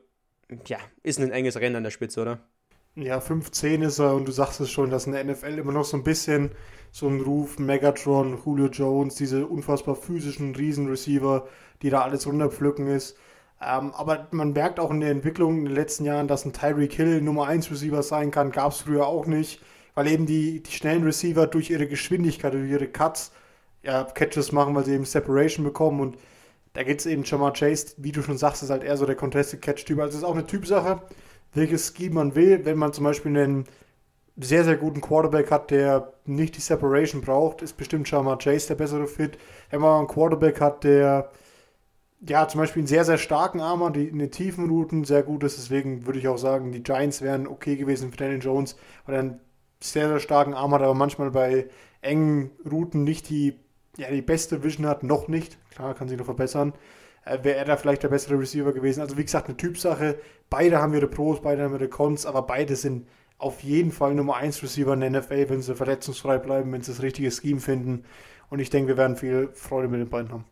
[0.65, 2.39] ja, ist ein enges Rennen an der Spitze, oder?
[2.95, 5.85] Ja, 15 ist er und du sagst es schon, dass in der NFL immer noch
[5.85, 6.49] so ein bisschen
[6.91, 11.47] so ein Ruf, Megatron, Julio Jones, diese unfassbar physischen Riesenreceiver,
[11.83, 13.15] die da alles runterpflücken ist.
[13.61, 16.93] Ähm, aber man merkt auch in der Entwicklung in den letzten Jahren, dass ein Tyreek
[16.93, 18.51] Hill Nummer 1 Receiver sein kann.
[18.51, 19.61] Gab es früher auch nicht,
[19.95, 23.31] weil eben die, die schnellen Receiver durch ihre Geschwindigkeit, durch ihre Cuts
[23.83, 26.17] ja, Catches machen, weil sie eben Separation bekommen und
[26.73, 29.15] da geht es eben Jamar Chase, wie du schon sagst, ist halt eher so der
[29.15, 29.99] Contested Catch-Typ.
[29.99, 31.01] Also es ist auch eine Typsache,
[31.53, 32.63] welches Scheme man will.
[32.63, 33.65] Wenn man zum Beispiel einen
[34.37, 38.75] sehr, sehr guten Quarterback hat, der nicht die Separation braucht, ist bestimmt Jamar Chase der
[38.75, 39.37] bessere Fit.
[39.69, 41.29] Wenn man einen Quarterback hat, der
[42.25, 45.23] ja zum Beispiel einen sehr, sehr starken Arm hat, die in den tiefen Routen sehr
[45.23, 48.77] gut ist, deswegen würde ich auch sagen, die Giants wären okay gewesen für Daniel Jones,
[49.05, 49.39] weil er einen
[49.81, 51.67] sehr, sehr starken Arm hat, aber manchmal bei
[52.01, 53.59] engen Routen nicht die
[53.97, 55.57] ja, die beste Vision hat, noch nicht.
[55.71, 56.73] Klar, kann sich noch verbessern.
[57.25, 59.01] Äh, Wäre er da vielleicht der bessere Receiver gewesen.
[59.01, 60.19] Also wie gesagt, eine Typsache.
[60.49, 63.07] Beide haben ihre Pros, beide haben ihre Cons, aber beide sind
[63.37, 66.91] auf jeden Fall Nummer 1 Receiver in der NFL, wenn sie verletzungsfrei bleiben, wenn sie
[66.91, 68.05] das richtige Scheme finden.
[68.49, 70.45] Und ich denke, wir werden viel Freude mit den beiden haben.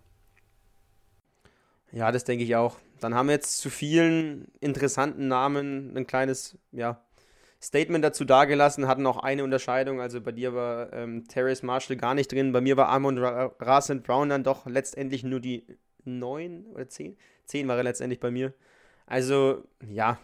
[1.92, 2.78] Ja, das denke ich auch.
[3.00, 7.02] Dann haben wir jetzt zu vielen interessanten Namen ein kleines, ja,
[7.62, 10.00] Statement dazu dargelassen, hatten auch eine Unterscheidung.
[10.00, 12.54] Also bei dir war ähm, Terrace Marshall gar nicht drin.
[12.54, 15.66] Bei mir war Amon Ra Rasen Brown dann doch letztendlich nur die
[16.06, 17.18] 9 oder 10.
[17.46, 18.54] 10 war er letztendlich bei mir.
[19.06, 20.20] Also, ja,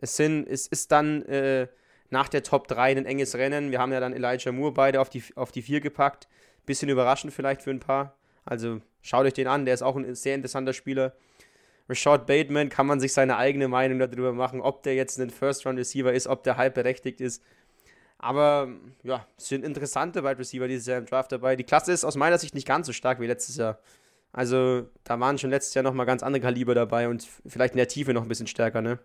[0.00, 1.66] es, sind, es ist dann äh,
[2.10, 3.72] nach der Top 3 ein enges Rennen.
[3.72, 6.28] Wir haben ja dann Elijah Moore beide auf die, auf die 4 gepackt.
[6.66, 8.16] Bisschen überraschend vielleicht für ein paar.
[8.44, 11.14] Also schaut euch den an, der ist auch ein sehr interessanter Spieler.
[11.88, 16.12] Rashad Bateman kann man sich seine eigene Meinung darüber machen, ob der jetzt ein First-Round-Receiver
[16.12, 17.42] ist, ob der halb berechtigt ist.
[18.18, 18.68] Aber
[19.02, 21.54] ja, es sind interessante Wide Receiver dieses Jahr im Draft dabei.
[21.54, 23.78] Die Klasse ist aus meiner Sicht nicht ganz so stark wie letztes Jahr.
[24.32, 27.88] Also da waren schon letztes Jahr nochmal ganz andere Kaliber dabei und vielleicht in der
[27.88, 28.98] Tiefe noch ein bisschen stärker, ne?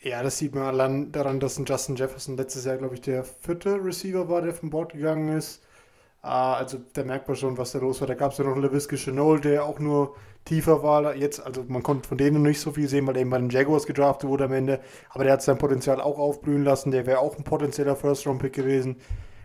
[0.00, 3.22] Ja, das sieht man allein daran, dass ein Justin Jefferson letztes Jahr, glaube ich, der
[3.22, 5.62] vierte Receiver war, der vom Board gegangen ist.
[6.22, 8.08] Ah, also da merkt man schon, was da los war.
[8.08, 11.14] Da gab es ja noch LaVisca Chenault, der auch nur tiefer war.
[11.16, 13.86] Jetzt, also man konnte von denen nicht so viel sehen, weil eben bei den Jaguars
[13.86, 14.80] gedraftet wurde am Ende.
[15.10, 16.90] Aber der hat sein Potenzial auch aufblühen lassen.
[16.90, 18.96] Der wäre auch ein potenzieller First-Round-Pick gewesen.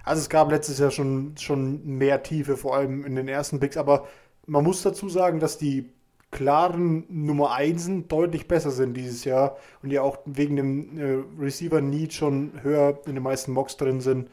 [0.03, 3.77] Also es gab letztes Jahr schon, schon mehr Tiefe, vor allem in den ersten Picks.
[3.77, 4.07] Aber
[4.45, 5.89] man muss dazu sagen, dass die
[6.31, 12.13] klaren Nummer 1 deutlich besser sind dieses Jahr und ja auch wegen dem äh, Receiver-Need
[12.13, 14.29] schon höher in den meisten Mocks drin sind.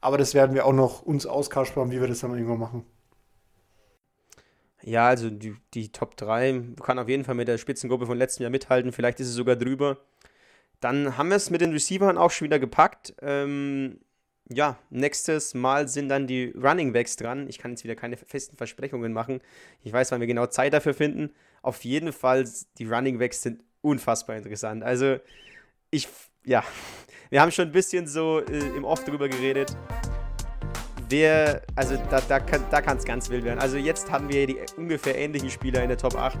[0.00, 2.84] Aber das werden wir auch noch uns auskaspern, wie wir das dann irgendwann machen.
[4.86, 8.44] Ja, also die, die Top 3 kann auf jeden Fall mit der Spitzengruppe von letztem
[8.44, 8.92] Jahr mithalten.
[8.92, 9.98] Vielleicht ist es sogar drüber.
[10.78, 13.12] Dann haben wir es mit den Receivern auch schon wieder gepackt.
[13.20, 13.98] Ähm,
[14.48, 17.48] ja, nächstes Mal sind dann die Running Backs dran.
[17.48, 19.40] Ich kann jetzt wieder keine festen Versprechungen machen.
[19.82, 21.34] Ich weiß, wann wir genau Zeit dafür finden.
[21.62, 24.84] Auf jeden Fall, die Running Backs sind unfassbar interessant.
[24.84, 25.18] Also,
[25.90, 26.06] ich,
[26.44, 26.62] ja,
[27.30, 29.76] wir haben schon ein bisschen so äh, im Off drüber geredet.
[31.08, 33.60] Wer, also da, da kann es da ganz wild werden.
[33.60, 36.38] Also jetzt haben wir die ungefähr ähnlichen Spieler in der Top 8.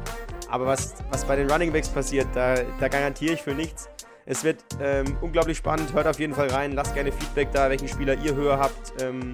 [0.50, 3.88] Aber was, was bei den Running Backs passiert, da, da garantiere ich für nichts.
[4.24, 5.92] Es wird ähm, unglaublich spannend.
[5.92, 6.72] Hört auf jeden Fall rein.
[6.72, 9.00] Lasst gerne Feedback da, welchen Spieler ihr höher habt.
[9.00, 9.32] Ähm,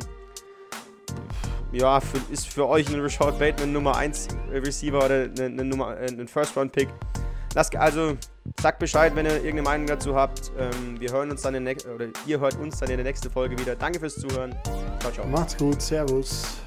[1.72, 6.54] ja, für, ist für euch ein Rashad Bateman Nummer 1 Receiver oder äh, ein First
[6.56, 6.88] Round Pick?
[7.54, 8.18] Lasst, also
[8.61, 10.51] Sagt Bescheid, wenn ihr irgendeine Meinung dazu habt.
[10.59, 13.30] Ähm, wir hören uns dann in der oder ihr hört uns dann in der nächsten
[13.30, 13.76] Folge wieder.
[13.76, 14.55] Danke fürs Zuhören.
[15.01, 15.26] Ciao, ciao.
[15.26, 15.80] Macht's gut.
[15.80, 16.62] Servus.